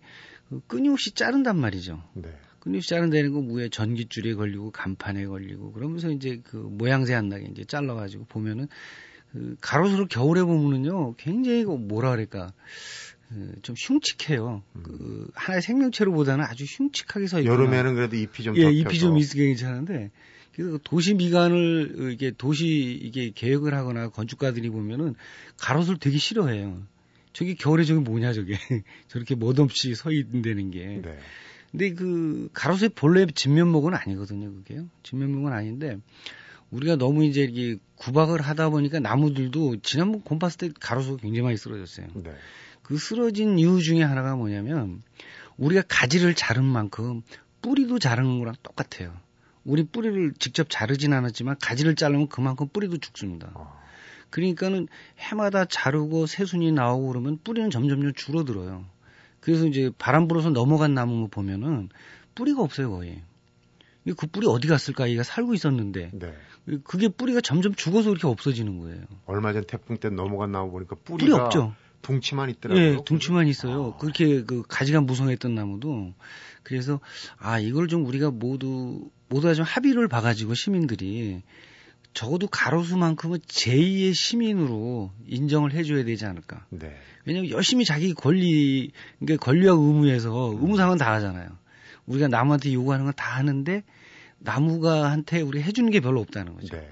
그 0.48 0.60
끊임없이 0.66 1.12
자른단 1.12 1.58
말이죠. 1.58 2.02
네. 2.14 2.30
끊임없이 2.60 2.88
자른다는 2.88 3.32
건 3.32 3.46
무에 3.46 3.68
전기줄에 3.68 4.34
걸리고 4.34 4.70
간판에 4.70 5.26
걸리고 5.26 5.72
그러면서 5.72 6.10
이제 6.10 6.40
그 6.44 6.56
모양새 6.56 7.14
안 7.14 7.28
나게 7.28 7.46
이제 7.50 7.64
잘라가지고 7.64 8.24
보면은 8.24 8.68
그 9.32 9.56
가로수를 9.60 10.06
겨울에 10.08 10.42
보면은요 10.42 11.16
굉장히 11.16 11.64
그 11.64 11.72
뭐라 11.72 12.10
그럴까 12.12 12.52
그좀 13.28 13.74
흉측해요. 13.76 14.62
음. 14.76 14.82
그 14.82 15.28
하나의 15.34 15.60
생명체로보다는 15.60 16.44
아주 16.44 16.64
흉측하게 16.64 17.26
서 17.26 17.40
있고 17.40 17.52
여름에는 17.52 17.94
그래도 17.94 18.16
잎이 18.16 18.44
좀 18.44 18.56
예, 18.56 18.70
잎이 18.70 18.98
좀 18.98 19.18
있게 19.18 19.46
괜찮은데 19.46 20.10
그 20.10 20.33
도시 20.84 21.14
미관을 21.14 22.12
이게 22.12 22.30
도시 22.30 22.66
이게 23.02 23.30
계획을 23.34 23.74
하거나 23.74 24.08
건축가들이 24.08 24.70
보면은 24.70 25.14
가로수를 25.56 25.98
되게 25.98 26.18
싫어해요. 26.18 26.82
저기 27.32 27.56
겨울에 27.56 27.84
저기 27.84 28.00
뭐냐 28.00 28.32
저게 28.32 28.54
저렇게 29.08 29.34
멋없이 29.34 29.94
서 29.94 30.12
있는다는 30.12 30.70
게. 30.70 31.00
네. 31.02 31.18
근데 31.72 31.92
그 31.92 32.48
가로수의 32.52 32.90
본래 32.90 33.26
진면목은 33.26 33.94
아니거든요, 33.94 34.52
그게요. 34.52 34.86
진면목은 35.02 35.52
아닌데 35.52 35.98
우리가 36.70 36.96
너무 36.96 37.24
이제 37.24 37.42
이렇게 37.42 37.78
구박을 37.96 38.40
하다 38.40 38.70
보니까 38.70 39.00
나무들도 39.00 39.80
지난번 39.82 40.22
곰파스 40.22 40.56
때 40.56 40.70
가로수가 40.78 41.22
굉장히 41.22 41.42
많이 41.42 41.56
쓰러졌어요. 41.56 42.06
네. 42.14 42.30
그 42.82 42.96
쓰러진 42.96 43.58
이유 43.58 43.82
중에 43.82 44.02
하나가 44.02 44.36
뭐냐면 44.36 45.02
우리가 45.56 45.82
가지를 45.88 46.34
자른 46.34 46.64
만큼 46.64 47.22
뿌리도 47.62 47.98
자르는 47.98 48.38
거랑 48.38 48.54
똑같아요. 48.62 49.16
우리 49.64 49.84
뿌리를 49.84 50.32
직접 50.38 50.68
자르진 50.68 51.12
않았지만 51.12 51.56
가지를 51.60 51.94
자르면 51.94 52.28
그만큼 52.28 52.68
뿌리도 52.68 52.98
죽습니다. 52.98 53.50
아. 53.54 53.72
그러니까는 54.30 54.88
해마다 55.18 55.64
자르고 55.64 56.26
새순이 56.26 56.72
나오고 56.72 57.08
그러면 57.08 57.38
뿌리는 57.42 57.70
점점점 57.70 58.12
줄어들어요. 58.14 58.84
그래서 59.40 59.66
이제 59.66 59.90
바람 59.98 60.26
불어서 60.26 60.50
넘어간 60.50 60.94
나무 60.94 61.28
보면은 61.28 61.88
뿌리가 62.34 62.62
없어요 62.62 62.90
거의. 62.90 63.22
그 64.16 64.26
뿌리 64.26 64.46
어디 64.46 64.68
갔을까? 64.68 65.08
얘가 65.10 65.22
살고 65.22 65.54
있었는데. 65.54 66.10
네. 66.12 66.34
그게 66.82 67.08
뿌리가 67.08 67.40
점점 67.40 67.74
죽어서 67.74 68.10
이렇게 68.10 68.26
없어지는 68.26 68.78
거예요. 68.80 69.02
얼마 69.26 69.52
전 69.52 69.64
태풍 69.64 69.98
때 69.98 70.10
넘어간 70.10 70.50
나무 70.50 70.70
보니까 70.70 70.96
뿌리가 71.04 71.26
뿌리 71.26 71.32
없죠. 71.32 71.74
둥치만 72.02 72.50
있더라고요. 72.50 72.84
예, 72.84 72.98
둥치만 73.04 73.46
있어요. 73.46 73.94
아. 73.94 73.98
그렇게 73.98 74.42
그 74.44 74.62
가지가 74.66 75.00
무성했던 75.00 75.54
나무도 75.54 76.12
그래서 76.62 77.00
아 77.38 77.58
이걸 77.58 77.88
좀 77.88 78.06
우리가 78.06 78.30
모두 78.30 79.10
모두가 79.28 79.54
좀 79.54 79.64
합의를 79.64 80.08
봐가지고 80.08 80.54
시민들이 80.54 81.42
적어도 82.12 82.46
가로수만큼은 82.46 83.40
제2의 83.40 84.14
시민으로 84.14 85.10
인정을 85.26 85.72
해줘야 85.72 86.04
되지 86.04 86.26
않을까. 86.26 86.64
네. 86.70 86.96
왜냐하면 87.24 87.50
열심히 87.50 87.84
자기 87.84 88.14
권리, 88.14 88.92
그러니까 89.18 89.44
권리와 89.44 89.74
의무에서 89.74 90.52
음. 90.52 90.58
의무상은 90.62 90.98
다 90.98 91.12
하잖아요. 91.14 91.48
우리가 92.06 92.28
남한테 92.28 92.72
요구하는 92.72 93.06
건 93.06 93.14
다 93.16 93.36
하는데 93.36 93.82
나무가 94.38 95.10
한테 95.10 95.40
우리 95.40 95.62
해주는 95.62 95.90
게 95.90 96.00
별로 96.00 96.20
없다는 96.20 96.54
거죠. 96.54 96.76
네. 96.76 96.88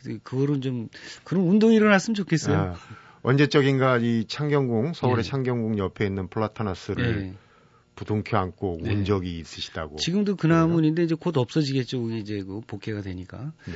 그래서 0.00 0.18
그거는 0.22 0.60
좀 0.60 0.88
그런 1.24 1.44
운동이 1.44 1.74
일어났으면 1.76 2.14
좋겠어요. 2.14 2.56
아. 2.56 2.76
언제적인가 3.22 3.98
이 3.98 4.24
창경궁 4.26 4.94
서울의 4.94 5.24
예. 5.24 5.28
창경궁 5.28 5.78
옆에 5.78 6.04
있는 6.06 6.28
플라타나스를 6.28 7.22
예. 7.34 7.34
부둥켜 7.94 8.38
안고 8.38 8.80
네. 8.82 8.94
운 8.94 9.04
적이 9.04 9.38
있으시다고. 9.38 9.96
지금도 9.96 10.36
그 10.36 10.46
나무인데 10.46 11.04
이제 11.04 11.14
곧 11.14 11.36
없어지겠죠. 11.36 12.10
이제 12.10 12.42
그 12.42 12.60
복개가 12.66 13.02
되니까. 13.02 13.52
네. 13.66 13.74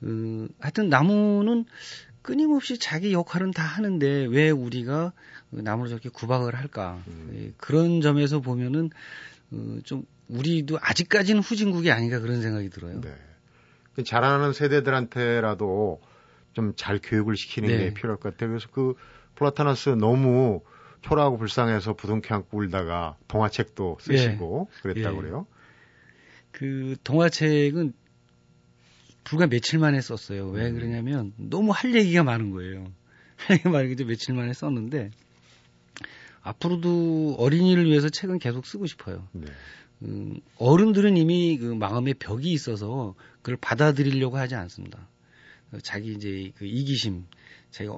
그 0.00 0.48
하여튼 0.58 0.88
나무는 0.88 1.64
끊임없이 2.22 2.78
자기 2.78 3.12
역할은 3.12 3.50
다 3.50 3.62
하는데 3.62 4.26
왜 4.30 4.50
우리가 4.50 5.12
그 5.50 5.56
나무를 5.60 5.90
저렇게 5.90 6.08
구박을 6.08 6.54
할까? 6.54 7.02
음. 7.08 7.32
예, 7.36 7.52
그런 7.56 8.00
점에서 8.00 8.40
보면은 8.40 8.90
어, 9.50 9.78
좀 9.84 10.04
우리도 10.28 10.78
아직까지는 10.80 11.42
후진국이 11.42 11.90
아닌가 11.90 12.20
그런 12.20 12.40
생각이 12.42 12.70
들어요. 12.70 13.00
네. 13.00 13.14
그 13.94 14.02
자라나는 14.02 14.52
세대들한테라도 14.52 16.00
좀 16.54 16.72
잘 16.76 17.00
교육을 17.02 17.36
시키는 17.36 17.68
네. 17.68 17.78
게 17.78 17.94
필요할 17.94 18.18
것 18.18 18.32
같아요. 18.32 18.50
그래서 18.50 18.68
그 18.72 18.94
플라타나스 19.34 19.90
너무 19.90 20.62
초라하고 21.04 21.36
불쌍해서 21.36 21.94
부둥켜 21.94 22.34
안고 22.34 22.58
울다가 22.58 23.18
동화책도 23.28 23.98
쓰시고 24.00 24.68
예. 24.70 24.80
그랬다고 24.82 25.18
예. 25.18 25.20
그래요. 25.20 25.46
그 26.50 26.96
동화책은 27.04 27.92
불과 29.22 29.46
며칠 29.46 29.78
만에 29.78 30.00
썼어요. 30.00 30.48
왜 30.48 30.68
음. 30.68 30.74
그러냐면 30.74 31.34
너무 31.36 31.72
할 31.72 31.94
얘기가 31.94 32.22
많은 32.22 32.50
거예요. 32.52 32.86
할 33.36 33.56
얘기가 33.56 33.70
많은 33.70 33.94
게 33.94 34.04
며칠 34.04 34.34
만에 34.34 34.54
썼는데 34.54 35.10
앞으로도 36.40 37.36
어린이를 37.38 37.84
위해서 37.84 38.08
책은 38.08 38.38
계속 38.38 38.64
쓰고 38.64 38.86
싶어요. 38.86 39.28
네. 39.32 39.46
음, 40.02 40.40
어른들은 40.56 41.18
이미 41.18 41.58
그 41.58 41.66
마음의 41.66 42.14
벽이 42.14 42.50
있어서 42.50 43.14
그걸 43.42 43.56
받아들이려고 43.56 44.38
하지 44.38 44.54
않습니다. 44.54 45.06
자기 45.82 46.12
이제 46.12 46.52
그 46.56 46.64
이기심, 46.66 47.24
제가 47.70 47.92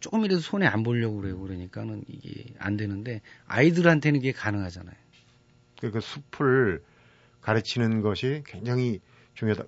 조금이라도 0.00 0.40
손에 0.40 0.66
안 0.66 0.82
보려고 0.82 1.20
그래요. 1.20 1.38
그러니까는 1.38 2.04
이게 2.08 2.52
안 2.58 2.76
되는데 2.76 3.20
아이들한테는 3.46 4.20
이게 4.20 4.32
가능하잖아요. 4.32 4.96
그 5.80 6.00
숲을 6.00 6.82
가르치는 7.40 8.02
것이 8.02 8.42
굉장히 8.46 9.00
중요하다. 9.34 9.64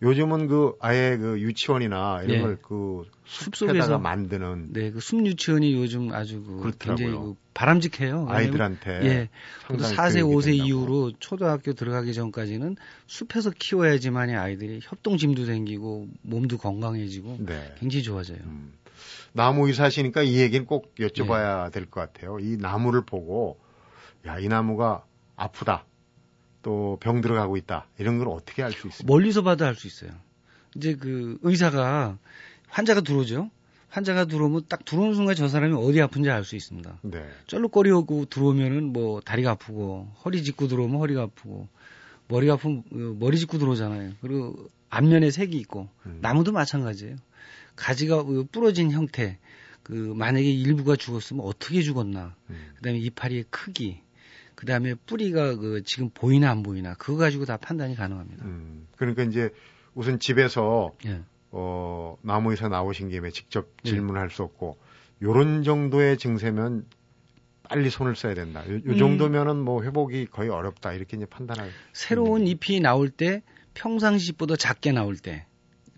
요즘은 0.00 0.46
그 0.46 0.74
아예 0.80 1.16
그 1.16 1.40
유치원이나 1.40 2.22
이런 2.22 2.36
네. 2.36 2.42
걸그 2.42 3.04
숲속에서 3.24 3.98
만드는 3.98 4.72
네, 4.72 4.90
그 4.92 5.00
숲 5.00 5.26
유치원이 5.26 5.74
요즘 5.74 6.12
아주 6.12 6.42
그 6.44 6.70
굉장히 6.78 7.12
그 7.12 7.34
바람직해요. 7.52 8.26
아이들한테 8.28 8.90
예. 9.04 9.28
4세 9.68 10.22
5세 10.22 10.54
이후로 10.54 11.12
초등학교 11.18 11.72
들어가기 11.72 12.14
전까지는 12.14 12.76
숲에서 13.08 13.50
키워야지만이 13.50 14.36
아이들이 14.36 14.78
협동심도 14.82 15.44
생기고 15.46 16.06
몸도 16.22 16.58
건강해지고 16.58 17.38
네. 17.40 17.74
굉장히 17.80 18.04
좋아져요. 18.04 18.38
음. 18.44 18.72
나무 19.32 19.66
의사시니까 19.66 20.22
이 20.22 20.38
얘기는 20.38 20.64
꼭 20.64 20.94
여쭤봐야 20.96 21.64
네. 21.64 21.80
될것 21.80 22.12
같아요. 22.12 22.38
이 22.38 22.56
나무를 22.56 23.02
보고 23.04 23.58
야, 24.26 24.38
이 24.38 24.46
나무가 24.48 25.04
아프다. 25.36 25.84
또 26.62 26.98
병 27.00 27.20
들어가고 27.20 27.56
있다. 27.56 27.86
이런 27.98 28.18
걸 28.18 28.28
어떻게 28.28 28.62
알 28.62 28.72
수 28.72 28.88
있습니까? 28.88 29.12
멀리서 29.12 29.42
봐도 29.42 29.64
알 29.64 29.74
수 29.74 29.86
있어요. 29.86 30.10
이제 30.76 30.94
그 30.94 31.38
의사가 31.42 32.18
환자가 32.68 33.00
들어오죠. 33.00 33.50
환자가 33.88 34.26
들어오면 34.26 34.64
딱 34.68 34.84
들어오는 34.84 35.14
순간 35.14 35.34
저 35.34 35.48
사람이 35.48 35.74
어디 35.74 36.00
아픈지 36.02 36.28
알 36.30 36.44
수 36.44 36.56
있습니다. 36.56 36.98
네. 37.02 37.24
쩔룩거리고 37.46 38.26
들어오면은 38.26 38.92
뭐 38.92 39.20
다리가 39.20 39.52
아프고 39.52 40.08
허리 40.24 40.42
짚고 40.42 40.68
들어오면 40.68 40.98
허리가 41.00 41.22
아프고 41.22 41.68
머리가 42.28 42.54
아프면 42.54 42.82
어, 42.92 42.96
머리 43.18 43.38
짚고 43.38 43.58
들어오잖아요. 43.58 44.12
그리고 44.20 44.68
앞면에 44.90 45.30
색이 45.30 45.56
있고 45.58 45.88
음. 46.06 46.18
나무도 46.20 46.52
마찬가지예요. 46.52 47.16
가지가 47.76 48.24
그 48.24 48.44
부러진 48.50 48.90
형태. 48.90 49.38
그 49.82 49.92
만약에 49.92 50.44
일부가 50.50 50.96
죽었으면 50.96 51.42
어떻게 51.46 51.80
죽었나. 51.80 52.34
음. 52.50 52.72
그다음에 52.76 52.98
이파리의 52.98 53.46
크기. 53.48 54.02
그 54.58 54.66
다음에 54.66 54.94
뿌리가 54.94 55.54
그 55.54 55.84
지금 55.84 56.10
보이나 56.10 56.50
안 56.50 56.64
보이나 56.64 56.94
그거 56.94 57.16
가지고 57.16 57.44
다 57.44 57.58
판단이 57.58 57.94
가능합니다. 57.94 58.44
음. 58.44 58.88
그러니까 58.96 59.22
이제 59.22 59.50
우선 59.94 60.18
집에서 60.18 60.96
예. 61.06 61.20
어 61.52 62.16
나무에서 62.22 62.66
나오신 62.66 63.08
김에 63.08 63.30
직접 63.30 63.68
예. 63.84 63.90
질문할 63.90 64.30
예. 64.32 64.34
수 64.34 64.42
없고 64.42 64.76
요런 65.22 65.62
정도의 65.62 66.18
증세면 66.18 66.86
빨리 67.62 67.88
손을 67.88 68.16
써야 68.16 68.34
된다. 68.34 68.68
요, 68.68 68.74
요 68.74 68.80
음. 68.84 68.98
정도면은 68.98 69.58
뭐 69.58 69.84
회복이 69.84 70.26
거의 70.26 70.50
어렵다 70.50 70.92
이렇게 70.92 71.16
이제 71.16 71.24
판단할. 71.24 71.70
새로운 71.92 72.48
잎이 72.48 72.80
나올 72.80 73.10
때 73.10 73.44
평상시보다 73.74 74.56
작게 74.56 74.90
나올 74.90 75.16
때 75.16 75.46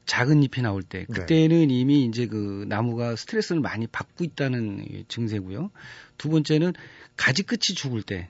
작은 0.04 0.42
잎이 0.42 0.60
나올 0.62 0.82
때 0.82 1.06
네. 1.08 1.14
그때는 1.14 1.68
네. 1.68 1.74
이미 1.74 2.04
이제 2.04 2.26
그 2.26 2.66
나무가 2.68 3.16
스트레스를 3.16 3.62
많이 3.62 3.86
받고 3.86 4.22
있다는 4.22 5.04
증세고요. 5.08 5.70
두 6.18 6.28
번째는 6.28 6.74
가지 7.16 7.42
끝이 7.42 7.74
죽을 7.74 8.02
때. 8.02 8.28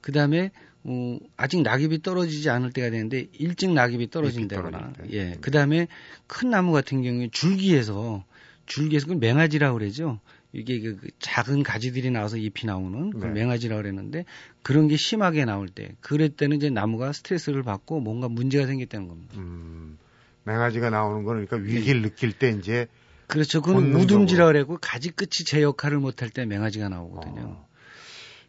그 0.00 0.12
다음에 0.12 0.50
어, 0.84 1.18
아직 1.36 1.62
낙엽이 1.62 2.02
떨어지지 2.02 2.50
않을 2.50 2.72
때가 2.72 2.90
되는데 2.90 3.26
일찍 3.32 3.72
낙엽이 3.72 4.10
떨어진다거나 4.10 4.92
예. 5.10 5.36
그 5.40 5.50
다음에 5.50 5.88
큰 6.26 6.50
나무 6.50 6.72
같은 6.72 7.02
경우에 7.02 7.28
줄기에서 7.30 8.24
줄기에서 8.66 9.06
그 9.06 9.12
맹아지라고 9.14 9.78
그러죠. 9.78 10.20
이게 10.52 10.80
그, 10.80 10.96
그 10.96 11.08
작은 11.18 11.62
가지들이 11.62 12.10
나와서 12.10 12.36
잎이 12.36 12.64
나오는 12.64 13.10
그 13.10 13.26
네. 13.26 13.32
맹아지라고 13.32 13.82
그랬는데 13.82 14.24
그런 14.62 14.88
게 14.88 14.96
심하게 14.96 15.44
나올 15.44 15.68
때 15.68 15.94
그럴 16.00 16.30
때는 16.30 16.56
이제 16.56 16.70
나무가 16.70 17.12
스트레스를 17.12 17.62
받고 17.62 18.00
뭔가 18.00 18.28
문제가 18.28 18.66
생겼다는 18.66 19.08
겁니다. 19.08 19.34
음, 19.36 19.98
맹아지가 20.44 20.90
나오는 20.90 21.24
거는 21.24 21.46
그러니까 21.46 21.70
위기를 21.70 22.02
네. 22.02 22.08
느낄 22.08 22.32
때 22.32 22.50
이제 22.50 22.86
그렇죠. 23.26 23.60
그건 23.60 23.90
무둥지라고 23.92 24.52
그러고 24.52 24.78
가지 24.80 25.10
끝이 25.10 25.44
제 25.44 25.60
역할을 25.60 25.98
못할 25.98 26.30
때 26.30 26.46
맹아지가 26.46 26.88
나오거든요. 26.88 27.42
어. 27.42 27.68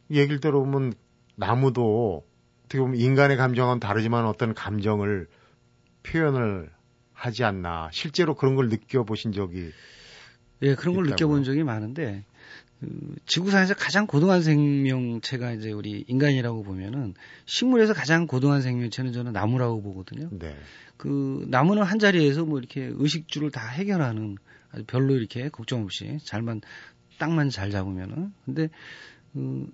얘기를 0.09 0.39
들어보면 0.39 0.93
나무도 1.39 2.23
어떻게 2.65 2.79
보면 2.79 2.99
인간의 2.99 3.37
감정은 3.37 3.79
다르지만 3.79 4.25
어떤 4.25 4.53
감정을 4.53 5.27
표현을 6.03 6.69
하지 7.13 7.43
않나 7.43 7.89
실제로 7.91 8.35
그런 8.35 8.55
걸 8.55 8.69
느껴보신 8.69 9.31
적이 9.31 9.71
예, 10.61 10.75
그런 10.75 10.95
걸 10.95 11.05
있다고요? 11.05 11.15
느껴본 11.15 11.43
적이 11.43 11.63
많은데 11.63 12.23
그 12.79 13.15
지구상에서 13.25 13.73
가장 13.73 14.07
고등한 14.07 14.41
생명체가 14.41 15.51
이제 15.53 15.71
우리 15.71 16.05
인간이라고 16.07 16.63
보면은 16.63 17.13
식물에서 17.45 17.93
가장 17.93 18.27
고등한 18.27 18.61
생명체는 18.61 19.11
저는 19.11 19.33
나무라고 19.33 19.81
보거든요. 19.81 20.29
네. 20.31 20.55
그 20.95 21.45
나무는 21.49 21.83
한 21.83 21.99
자리에서 21.99 22.45
뭐 22.45 22.59
이렇게 22.59 22.89
의식주를 22.93 23.51
다 23.51 23.67
해결하는 23.67 24.37
아주 24.71 24.83
별로 24.85 25.15
이렇게 25.15 25.49
걱정 25.49 25.83
없이 25.83 26.19
잘만 26.23 26.61
땅만 27.17 27.49
잘 27.49 27.71
잡으면은 27.71 28.33
근데 28.45 28.69
그 29.33 29.69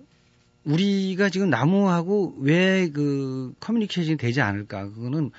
우리가 0.66 1.30
지금 1.30 1.48
나무하고 1.48 2.36
왜 2.40 2.88
그 2.92 3.54
커뮤니케이션이 3.60 4.16
되지 4.16 4.40
않을까 4.40 4.90
그거는 4.90 5.30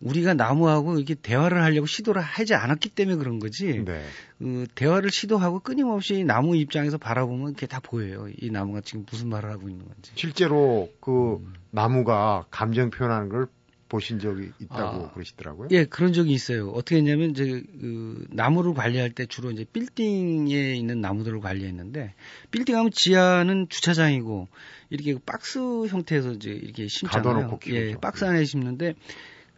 우리가 0.00 0.32
나무하고 0.32 0.96
이렇게 0.96 1.14
대화를 1.14 1.62
하려고 1.62 1.86
시도를 1.86 2.22
하지 2.22 2.54
않았기 2.54 2.88
때문에 2.90 3.16
그런 3.18 3.38
거지. 3.38 3.84
네. 3.84 4.02
그 4.38 4.66
대화를 4.74 5.10
시도하고 5.10 5.60
끊임없이 5.60 6.24
나무 6.24 6.56
입장에서 6.56 6.96
바라보면 6.96 7.52
그게 7.54 7.66
다 7.66 7.80
보여요. 7.80 8.28
이 8.40 8.50
나무가 8.50 8.80
지금 8.80 9.04
무슨 9.10 9.28
말을 9.28 9.50
하고 9.50 9.68
있는 9.68 9.84
건지. 9.86 10.12
실제로 10.14 10.90
그 11.00 11.34
음. 11.34 11.52
나무가 11.70 12.46
감정 12.50 12.90
표현하는 12.90 13.28
걸 13.28 13.46
보신 13.90 14.20
적이 14.20 14.52
있다고 14.60 15.06
아, 15.06 15.12
그러시더라고요. 15.12 15.68
예, 15.72 15.84
그런 15.84 16.12
적이 16.14 16.32
있어요. 16.32 16.70
어떻게 16.70 16.96
했냐면 16.96 17.30
이제 17.30 17.44
그 17.44 18.24
나무를 18.30 18.72
관리할 18.72 19.10
때 19.10 19.26
주로 19.26 19.50
이제 19.50 19.66
빌딩에 19.70 20.74
있는 20.74 21.00
나무들을 21.00 21.40
관리했는데 21.40 22.14
빌딩 22.50 22.76
하면 22.76 22.90
지하는 22.92 23.68
주차장이고 23.68 24.48
이렇게 24.88 25.18
박스 25.26 25.58
형태에서 25.58 26.32
이제 26.32 26.50
이렇게 26.50 26.86
심잖아요. 26.86 27.58
예, 27.66 27.94
박스 27.96 28.24
안에 28.24 28.44
심는데 28.44 28.94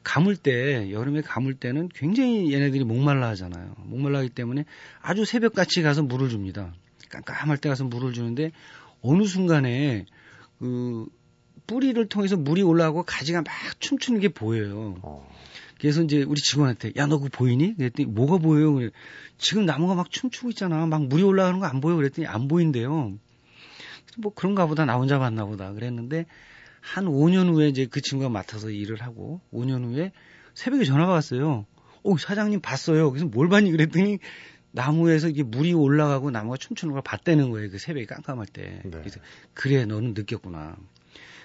감을 0.02 0.36
때 0.36 0.90
여름에 0.90 1.20
감을 1.20 1.54
때는 1.54 1.90
굉장히 1.94 2.52
얘네들이 2.52 2.84
목말라 2.84 3.28
하잖아요. 3.30 3.74
목말라 3.84 4.20
하기 4.20 4.30
때문에 4.30 4.64
아주 5.02 5.24
새벽같이 5.26 5.82
가서 5.82 6.02
물을 6.02 6.30
줍니다. 6.30 6.74
깜깜할 7.10 7.58
때 7.58 7.68
가서 7.68 7.84
물을 7.84 8.14
주는데 8.14 8.50
어느 9.02 9.24
순간에 9.24 10.06
그 10.58 11.06
뿌리를 11.72 12.06
통해서 12.08 12.36
물이 12.36 12.60
올라가고 12.62 13.02
가지가 13.04 13.38
막 13.40 13.46
춤추는 13.80 14.20
게 14.20 14.28
보여요. 14.28 14.96
어. 15.00 15.26
그래서 15.80 16.02
이제 16.02 16.22
우리 16.22 16.38
직원한테 16.40 16.92
야 16.96 17.06
너 17.06 17.16
그거 17.16 17.30
보이니? 17.32 17.76
그랬더니 17.76 18.06
뭐가 18.10 18.36
보여요? 18.38 18.74
그래. 18.74 18.90
지금 19.38 19.64
나무가 19.64 19.94
막 19.94 20.10
춤추고 20.10 20.50
있잖아. 20.50 20.84
막 20.86 21.06
물이 21.06 21.22
올라가는 21.22 21.58
거 21.58 21.66
안 21.66 21.80
보여? 21.80 21.96
그랬더니 21.96 22.26
안 22.26 22.46
보인대요. 22.46 23.14
뭐 24.18 24.34
그런가 24.34 24.66
보다 24.66 24.84
나 24.84 24.96
혼자 24.96 25.18
봤나 25.18 25.46
보다 25.46 25.72
그랬는데 25.72 26.26
한 26.82 27.06
5년 27.06 27.48
후에 27.54 27.68
이제 27.68 27.86
그 27.86 28.02
친구가 28.02 28.28
맡아서 28.28 28.68
일을 28.68 29.00
하고 29.00 29.40
5년 29.50 29.84
후에 29.84 30.12
새벽에 30.52 30.84
전화가 30.84 31.10
왔어요. 31.12 31.64
어, 32.02 32.16
사장님 32.18 32.60
봤어요. 32.60 33.10
그래서 33.10 33.26
뭘 33.26 33.48
봤니? 33.48 33.70
그랬더니 33.70 34.18
나무에서 34.72 35.28
이게 35.28 35.42
물이 35.42 35.72
올라가고 35.72 36.30
나무가 36.30 36.58
춤추는 36.58 36.92
걸 36.92 37.02
봤다는 37.02 37.48
거예요. 37.50 37.70
그 37.70 37.78
새벽에 37.78 38.04
깜깜할 38.04 38.46
때. 38.46 38.82
네. 38.84 38.90
그래서 38.90 39.20
그래, 39.54 39.86
너는 39.86 40.12
느꼈구나. 40.14 40.76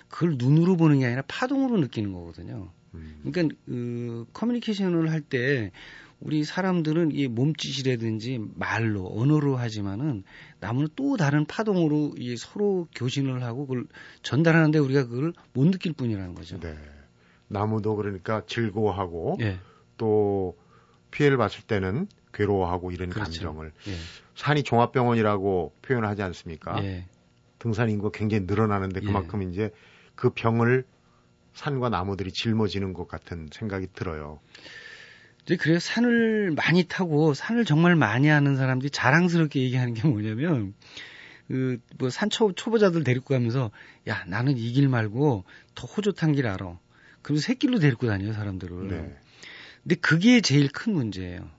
그걸 0.10 0.36
눈으로 0.38 0.78
보는 0.78 1.00
게 1.00 1.06
아니라 1.06 1.24
파동으로 1.28 1.78
느끼는 1.78 2.14
거거든요. 2.14 2.72
음. 2.94 3.20
그러니까 3.24 3.56
그 3.66 4.26
커뮤니케이션을 4.34 5.12
할 5.12 5.22
때 5.22 5.72
우리 6.20 6.44
사람들은 6.44 7.12
이 7.12 7.28
몸짓이라든지 7.28 8.40
말로 8.56 9.08
언어로 9.16 9.56
하지만은 9.56 10.24
나무는 10.60 10.90
또 10.96 11.16
다른 11.16 11.46
파동으로 11.46 12.16
이 12.18 12.36
서로 12.38 12.88
교신을 12.96 13.44
하고 13.44 13.68
그걸 13.68 13.86
전달하는데 14.24 14.80
우리가 14.80 15.06
그걸 15.08 15.34
못 15.54 15.66
느낄 15.66 15.94
뿐이라는 15.94 16.34
거죠. 16.34 16.60
네. 16.60 16.76
나무도 17.50 17.96
그러니까 17.96 18.42
즐거워하고 18.48 19.38
네. 19.40 19.60
또 19.98 20.58
피해를 21.12 21.38
봤을 21.38 21.62
때는 21.64 22.08
괴로워하고 22.34 22.92
이런 22.92 23.10
그렇죠. 23.10 23.32
감정을 23.32 23.72
네. 23.86 23.94
산이 24.36 24.64
종합병원이라고 24.64 25.74
표현을 25.82 26.08
하지 26.08 26.24
않습니까? 26.24 26.84
예. 26.84 27.06
등산 27.60 27.90
인구가 27.90 28.18
굉장히 28.18 28.46
늘어나는데 28.46 29.02
그만큼 29.02 29.44
예. 29.44 29.50
이제 29.50 29.72
그 30.18 30.32
병을 30.32 30.84
산과 31.54 31.88
나무들이 31.90 32.32
짊어지는 32.34 32.92
것 32.94 33.08
같은 33.08 33.48
생각이 33.54 33.88
들어요. 33.94 34.42
이제 35.44 35.56
그래서 35.56 35.80
산을 35.80 36.52
많이 36.52 36.84
타고 36.84 37.34
산을 37.34 37.64
정말 37.64 37.96
많이 37.96 38.28
하는 38.28 38.58
사람들이 38.58 38.90
자랑스럽게 38.92 39.62
얘기하는 39.62 39.94
게 39.94 40.06
뭐냐면 40.06 40.74
그 41.48 41.80
뭐 41.98 42.10
산 42.10 42.30
초, 42.30 42.52
초보자들 42.52 43.06
데리고 43.06 43.34
가면서 43.34 43.72
야 44.10 44.26
나는 44.28 44.58
이 44.58 44.74
길 44.74 44.90
말고 44.90 45.46
더 45.76 45.88
호젓한 45.88 46.34
길 46.34 46.46
알아. 46.48 46.78
그래서 47.22 47.42
새길로 47.42 47.80
데리고 47.80 48.08
다녀요 48.08 48.34
사람들을. 48.34 48.88
네. 48.90 49.16
근데 49.84 49.96
그게 49.96 50.42
제일 50.42 50.68
큰 50.70 50.92
문제예요. 50.94 51.50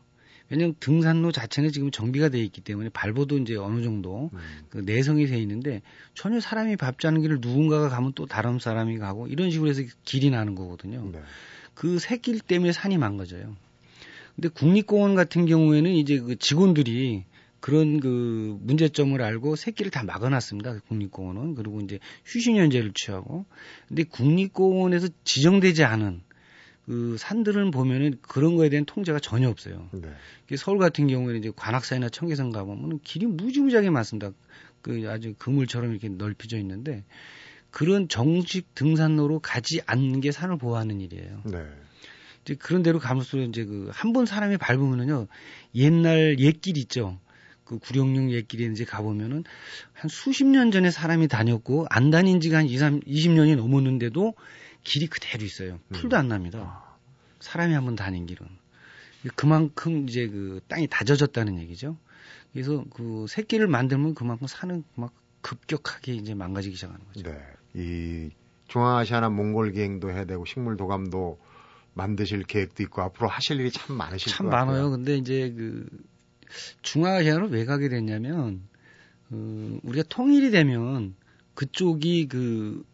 왜냐면 0.50 0.74
등산로 0.80 1.30
자체는 1.32 1.72
지금 1.72 1.90
정비가 1.90 2.30
돼 2.30 2.40
있기 2.40 2.60
때문에 2.62 2.88
밟아도 2.88 3.38
이제 3.38 3.56
어느 3.56 3.82
정도 3.82 4.30
음. 4.32 4.38
그 4.70 4.78
내성이 4.78 5.26
돼 5.26 5.38
있는데 5.40 5.82
전혀 6.14 6.40
사람이 6.40 6.76
밟지 6.76 7.06
않은 7.06 7.20
길을 7.20 7.38
누군가가 7.40 7.88
가면 7.88 8.12
또 8.14 8.26
다른 8.26 8.58
사람이 8.58 8.98
가고 8.98 9.26
이런 9.26 9.50
식으로 9.50 9.68
해서 9.68 9.82
길이 10.04 10.30
나는 10.30 10.54
거거든요. 10.54 11.06
네. 11.12 11.20
그 11.74 11.98
새길 11.98 12.40
때문에 12.40 12.72
산이 12.72 12.98
망가져요. 12.98 13.54
근데 14.34 14.48
국립공원 14.48 15.14
같은 15.14 15.46
경우에는 15.46 15.90
이제 15.90 16.18
그 16.18 16.36
직원들이 16.36 17.24
그런 17.60 18.00
그 18.00 18.56
문제점을 18.60 19.20
알고 19.20 19.56
새끼를 19.56 19.90
다 19.90 20.04
막아놨습니다. 20.04 20.74
그 20.74 20.80
국립공원은 20.88 21.56
그리고 21.56 21.80
이제 21.80 21.98
휴식연제를 22.24 22.92
취하고 22.94 23.46
근데 23.88 24.04
국립공원에서 24.04 25.08
지정되지 25.24 25.84
않은 25.84 26.22
그 26.88 27.16
산들은 27.18 27.70
보면은 27.70 28.16
그런 28.22 28.56
거에 28.56 28.70
대한 28.70 28.86
통제가 28.86 29.18
전혀 29.20 29.50
없어요. 29.50 29.90
네. 29.92 30.08
서울 30.56 30.78
같은 30.78 31.06
경우에는 31.06 31.38
이제 31.38 31.52
관악산이나 31.54 32.08
청계산 32.08 32.50
가보면 32.50 33.00
길이 33.04 33.26
무지무지하게 33.26 33.90
많습니다. 33.90 34.32
그 34.80 35.04
아주 35.10 35.34
그물처럼 35.38 35.90
이렇게 35.90 36.08
넓혀져 36.08 36.56
있는데 36.58 37.04
그런 37.70 38.08
정식 38.08 38.74
등산로로 38.74 39.40
가지 39.40 39.82
않는 39.84 40.22
게 40.22 40.32
산을 40.32 40.56
보호하는 40.56 41.02
일이에요. 41.02 41.42
네. 41.44 41.66
이제 42.42 42.54
그런 42.54 42.82
대로 42.82 42.98
가면서 42.98 43.36
이제 43.36 43.66
그 43.66 43.90
한 43.92 44.14
번 44.14 44.24
사람이 44.24 44.56
밟으면은요 44.56 45.26
옛날 45.74 46.38
옛길 46.38 46.78
있죠. 46.78 47.18
그 47.64 47.78
구룡령 47.78 48.30
옛길에 48.30 48.64
이제 48.72 48.86
가보면은 48.86 49.44
한 49.92 50.08
수십 50.08 50.46
년 50.46 50.70
전에 50.70 50.90
사람이 50.90 51.28
다녔고 51.28 51.84
안 51.90 52.10
다닌 52.10 52.40
지가 52.40 52.56
한 52.56 52.66
2, 52.66 52.78
3, 52.78 53.00
20년이 53.00 53.56
넘었는데도 53.56 54.32
길이 54.84 55.06
그대로 55.06 55.44
있어요. 55.44 55.80
풀도 55.92 56.16
안 56.16 56.28
납니다. 56.28 56.96
사람이 57.40 57.74
한번 57.74 57.96
다닌 57.96 58.26
길은. 58.26 58.46
그만큼 59.34 60.08
이제 60.08 60.28
그 60.28 60.60
땅이 60.68 60.86
다져졌다는 60.88 61.58
얘기죠. 61.60 61.96
그래서 62.52 62.84
그 62.94 63.26
새끼를 63.28 63.66
만들면 63.66 64.14
그만큼 64.14 64.46
산은 64.46 64.84
막 64.94 65.12
급격하게 65.42 66.14
이제 66.14 66.34
망가지기 66.34 66.76
시작하는 66.76 67.04
거죠. 67.06 67.30
네. 67.30 67.38
이 67.74 68.30
중앙아시아나 68.68 69.28
몽골 69.30 69.72
기행도 69.72 70.10
해야 70.10 70.24
되고 70.24 70.44
식물 70.44 70.76
도감도 70.76 71.38
만드실 71.94 72.44
계획도 72.44 72.82
있고 72.84 73.02
앞으로 73.02 73.28
하실 73.28 73.60
일이 73.60 73.70
참 73.70 73.96
많으실 73.96 74.32
참 74.32 74.48
많아요. 74.48 74.90
근데 74.90 75.16
이제 75.16 75.52
그 75.56 75.88
중앙아시아로 76.82 77.48
왜 77.48 77.64
가게 77.64 77.88
됐냐면 77.88 78.62
어, 79.30 79.78
우리가 79.82 80.04
통일이 80.08 80.50
되면 80.50 81.14
그쪽이 81.54 82.28
그 82.28 82.84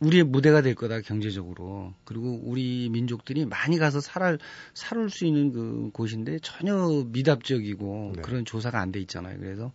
우리의 0.00 0.24
무대가 0.24 0.60
될 0.60 0.74
거다 0.74 1.00
경제적으로 1.00 1.94
그리고 2.04 2.40
우리 2.44 2.88
민족들이 2.90 3.46
많이 3.46 3.78
가서 3.78 4.00
살을 4.00 4.38
살을 4.74 5.10
수 5.10 5.24
있는 5.24 5.52
그 5.52 5.90
곳인데 5.92 6.38
전혀 6.40 7.04
미답적이고 7.06 8.12
네. 8.16 8.22
그런 8.22 8.44
조사가 8.44 8.80
안 8.80 8.92
돼 8.92 9.00
있잖아요. 9.00 9.38
그래서 9.38 9.72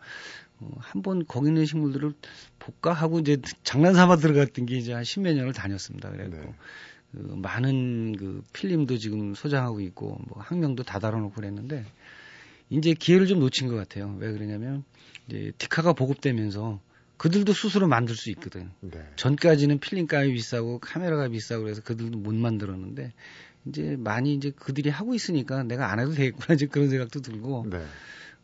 어, 0.59 0.71
한번 0.77 1.25
거기 1.25 1.47
있는 1.47 1.65
식물들을 1.65 2.13
볼까 2.59 2.93
하고 2.93 3.19
이제 3.19 3.37
장난삼아 3.63 4.17
들어갔던 4.17 4.67
게 4.67 4.77
이제 4.77 4.93
한 4.93 5.03
십몇 5.03 5.35
년을 5.35 5.53
다녔습니다. 5.53 6.11
그래고 6.11 6.35
네. 6.37 6.53
그 7.13 7.17
많은 7.17 8.15
그 8.15 8.43
필름도 8.53 8.97
지금 8.97 9.33
소장하고 9.33 9.81
있고 9.81 10.19
뭐 10.27 10.41
학명도 10.41 10.83
다 10.83 10.99
달아놓고 10.99 11.33
그랬는데 11.33 11.85
이제 12.69 12.93
기회를 12.93 13.27
좀 13.27 13.39
놓친 13.39 13.67
것 13.67 13.75
같아요. 13.75 14.15
왜 14.19 14.31
그러냐면 14.31 14.83
이제 15.27 15.51
디카가 15.57 15.93
보급되면서 15.93 16.79
그들도 17.21 17.53
스스로 17.53 17.87
만들 17.87 18.15
수 18.15 18.31
있거든. 18.31 18.71
네. 18.79 18.99
전까지는 19.15 19.77
필름값이 19.77 20.33
비싸고 20.33 20.79
카메라가 20.79 21.27
비싸고 21.27 21.65
그래서 21.65 21.83
그들도 21.83 22.17
못 22.17 22.33
만들었는데 22.33 23.13
이제 23.67 23.95
많이 23.99 24.33
이제 24.33 24.49
그들이 24.49 24.89
하고 24.89 25.13
있으니까 25.13 25.61
내가 25.61 25.91
안 25.91 25.99
해도 25.99 26.13
되겠구나 26.13 26.55
이제 26.55 26.65
그런 26.65 26.89
생각도 26.89 27.21
들고 27.21 27.67
네. 27.69 27.85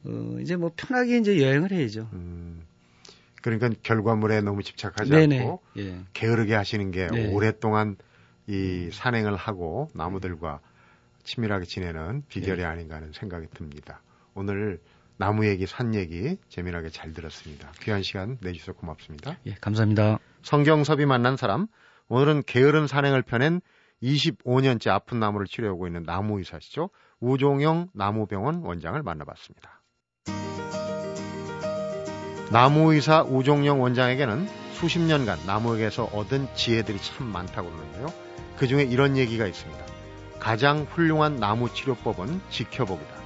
어, 0.03 0.37
이제 0.41 0.55
뭐 0.55 0.71
편하게 0.75 1.17
이제 1.17 1.41
여행을 1.41 1.71
해야죠. 1.71 2.07
음, 2.13 2.67
그러니까 3.41 3.71
결과물에 3.81 4.41
너무 4.41 4.61
집착하지 4.61 5.09
네네. 5.09 5.39
않고 5.39 5.63
예. 5.77 6.03
게으르게 6.13 6.53
하시는 6.53 6.91
게 6.91 7.07
네. 7.07 7.33
오랫동안 7.33 7.97
이 8.45 8.91
산행을 8.93 9.37
하고 9.37 9.89
나무들과 9.95 10.59
친밀하게 11.23 11.65
지내는 11.65 12.25
비결이 12.27 12.61
네. 12.61 12.67
아닌가 12.67 12.97
하는 12.97 13.11
생각이 13.11 13.47
듭니다. 13.55 14.03
오늘 14.35 14.79
나무 15.17 15.47
얘기, 15.47 15.65
산 15.65 15.95
얘기 15.95 16.37
재미나게 16.49 16.89
잘 16.89 17.13
들었습니다. 17.13 17.71
귀한 17.81 18.03
시간 18.03 18.37
내주셔서 18.41 18.73
고맙습니다. 18.73 19.37
예, 19.45 19.55
감사합니다. 19.59 20.19
성경섭이 20.43 21.05
만난 21.05 21.37
사람, 21.37 21.67
오늘은 22.07 22.43
게으른 22.45 22.87
산행을 22.87 23.23
펴낸 23.23 23.61
25년째 24.01 24.89
아픈 24.89 25.19
나무를 25.19 25.47
치료하고 25.47 25.87
있는 25.87 26.03
나무 26.03 26.37
의사시죠. 26.37 26.91
우종영 27.19 27.89
나무병원 27.93 28.61
원장을 28.63 29.01
만나봤습니다. 29.01 29.81
나무 32.51 32.93
의사 32.93 33.23
우종영 33.23 33.81
원장에게는 33.81 34.47
수십 34.73 34.99
년간 34.99 35.39
나무에게서 35.47 36.05
얻은 36.05 36.47
지혜들이 36.55 36.99
참 36.99 37.27
많다고 37.27 37.69
그러는데요. 37.71 38.13
그 38.55 38.67
중에 38.67 38.83
이런 38.83 39.17
얘기가 39.17 39.47
있습니다. 39.47 39.85
가장 40.39 40.83
훌륭한 40.83 41.37
나무 41.37 41.73
치료법은 41.73 42.41
지켜보기다. 42.49 43.16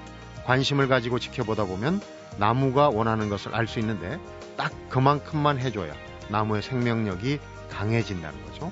관심을 0.46 0.88
가지고 0.88 1.20
지켜보다 1.20 1.66
보면 1.66 2.02
나무가 2.38 2.90
원하는 2.90 3.30
것을 3.30 3.54
알 3.56 3.68
수 3.68 3.80
있는데 3.80 4.20
딱 4.58 4.72
그만큼만 4.90 5.60
해줘야 5.60 5.94
나무의 6.30 6.62
생명력이 6.62 7.40
강해진다는 7.70 8.46
거죠. 8.46 8.72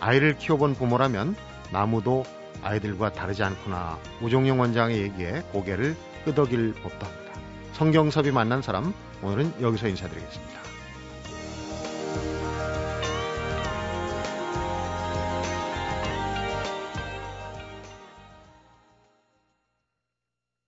아이를 0.00 0.36
키워본 0.36 0.74
부모라면 0.74 1.36
나무도 1.72 2.24
아이들과 2.62 3.12
다르지 3.12 3.42
않구나. 3.42 3.98
우종영 4.22 4.60
원장의 4.60 4.98
얘기에 4.98 5.42
고개를 5.52 5.96
끄덕일 6.24 6.74
법도 6.74 7.06
합니다. 7.06 7.34
성경섭이 7.72 8.30
만난 8.30 8.62
사람, 8.62 8.94
오늘은 9.22 9.60
여기서 9.60 9.88
인사드리겠습니다. 9.88 10.73